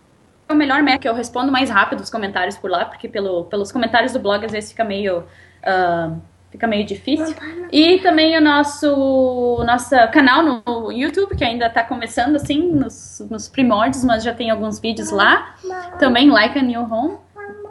o 0.48 0.54
melhor 0.54 0.82
método, 0.82 1.02
que 1.02 1.08
eu 1.08 1.14
respondo 1.14 1.50
mais 1.50 1.70
rápido 1.70 2.00
os 2.00 2.10
comentários 2.10 2.56
por 2.56 2.70
lá, 2.70 2.84
porque 2.84 3.08
pelo, 3.08 3.44
pelos 3.44 3.72
comentários 3.72 4.12
do 4.12 4.20
blog 4.20 4.44
às 4.44 4.52
vezes 4.52 4.70
fica 4.70 4.84
meio. 4.84 5.24
Uh, 5.62 6.20
fica 6.52 6.66
meio 6.66 6.84
difícil. 6.84 7.34
E 7.72 7.98
também 7.98 8.36
o 8.36 8.40
nosso 8.40 9.64
nosso 9.66 9.90
canal 10.12 10.42
no 10.42 10.92
YouTube, 10.92 11.34
que 11.34 11.42
ainda 11.42 11.66
está 11.66 11.82
começando 11.82 12.36
assim, 12.36 12.70
nos, 12.70 13.26
nos 13.28 13.48
primórdios, 13.48 14.04
mas 14.04 14.22
já 14.22 14.34
tem 14.34 14.50
alguns 14.50 14.78
vídeos 14.78 15.10
lá. 15.10 15.56
Também 15.98 16.30
Like 16.30 16.58
a 16.58 16.62
New 16.62 16.82
Home. 16.82 17.16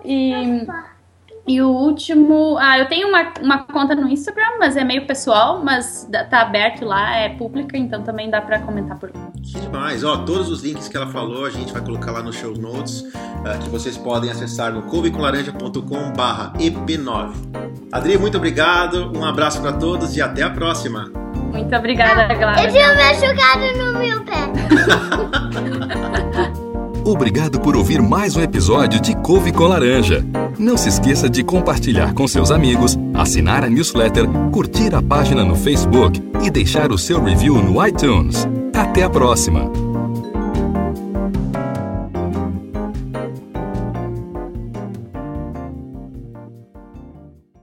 E 0.03 0.65
e 1.51 1.61
o 1.61 1.67
último, 1.67 2.57
ah, 2.57 2.79
eu 2.79 2.87
tenho 2.87 3.09
uma, 3.09 3.33
uma 3.41 3.63
conta 3.63 3.93
no 3.93 4.07
Instagram, 4.07 4.51
mas 4.57 4.77
é 4.77 4.85
meio 4.85 5.05
pessoal, 5.05 5.61
mas 5.61 6.07
tá 6.29 6.39
aberto 6.41 6.85
lá, 6.85 7.17
é 7.17 7.27
pública, 7.27 7.77
então 7.77 8.01
também 8.03 8.29
dá 8.29 8.39
para 8.39 8.59
comentar 8.59 8.97
por 8.97 9.11
lá. 9.13 9.29
Que 9.43 9.59
demais! 9.59 10.05
Ó, 10.05 10.19
todos 10.19 10.49
os 10.49 10.63
links 10.63 10.87
que 10.87 10.95
ela 10.95 11.07
falou 11.07 11.45
a 11.45 11.49
gente 11.49 11.73
vai 11.73 11.81
colocar 11.81 12.11
lá 12.11 12.23
no 12.23 12.31
show 12.31 12.57
notes, 12.57 13.01
uh, 13.01 13.59
que 13.61 13.69
vocês 13.69 13.97
podem 13.97 14.31
acessar 14.31 14.71
no 14.71 14.83
couvecolaranja.com/ep9. 14.83 17.33
Adri, 17.91 18.17
muito 18.17 18.37
obrigado, 18.37 19.11
um 19.13 19.25
abraço 19.25 19.61
para 19.61 19.73
todos 19.73 20.15
e 20.15 20.21
até 20.21 20.43
a 20.43 20.49
próxima. 20.49 21.11
Muito 21.51 21.75
obrigada, 21.75 22.33
Gládia. 22.33 22.63
Eu 22.63 22.71
tinha 22.71 22.95
machucado 22.95 23.77
no 23.77 23.91
meu 23.99 24.23
pé. 24.23 24.49
Obrigado 27.03 27.59
por 27.59 27.75
ouvir 27.75 28.01
mais 28.01 28.35
um 28.35 28.41
episódio 28.41 29.01
de 29.01 29.15
Couve 29.15 29.51
com 29.51 29.65
Laranja. 29.65 30.23
Não 30.57 30.77
se 30.77 30.89
esqueça 30.89 31.29
de 31.29 31.43
compartilhar 31.43 32.13
com 32.13 32.27
seus 32.27 32.51
amigos, 32.51 32.97
assinar 33.13 33.63
a 33.63 33.69
newsletter, 33.69 34.27
curtir 34.51 34.93
a 34.93 35.01
página 35.01 35.43
no 35.43 35.55
Facebook 35.55 36.21
e 36.43 36.51
deixar 36.51 36.91
o 36.91 36.97
seu 36.97 37.23
review 37.23 37.55
no 37.55 37.85
iTunes. 37.85 38.47
Até 38.73 39.03
a 39.03 39.09
próxima! 39.09 39.80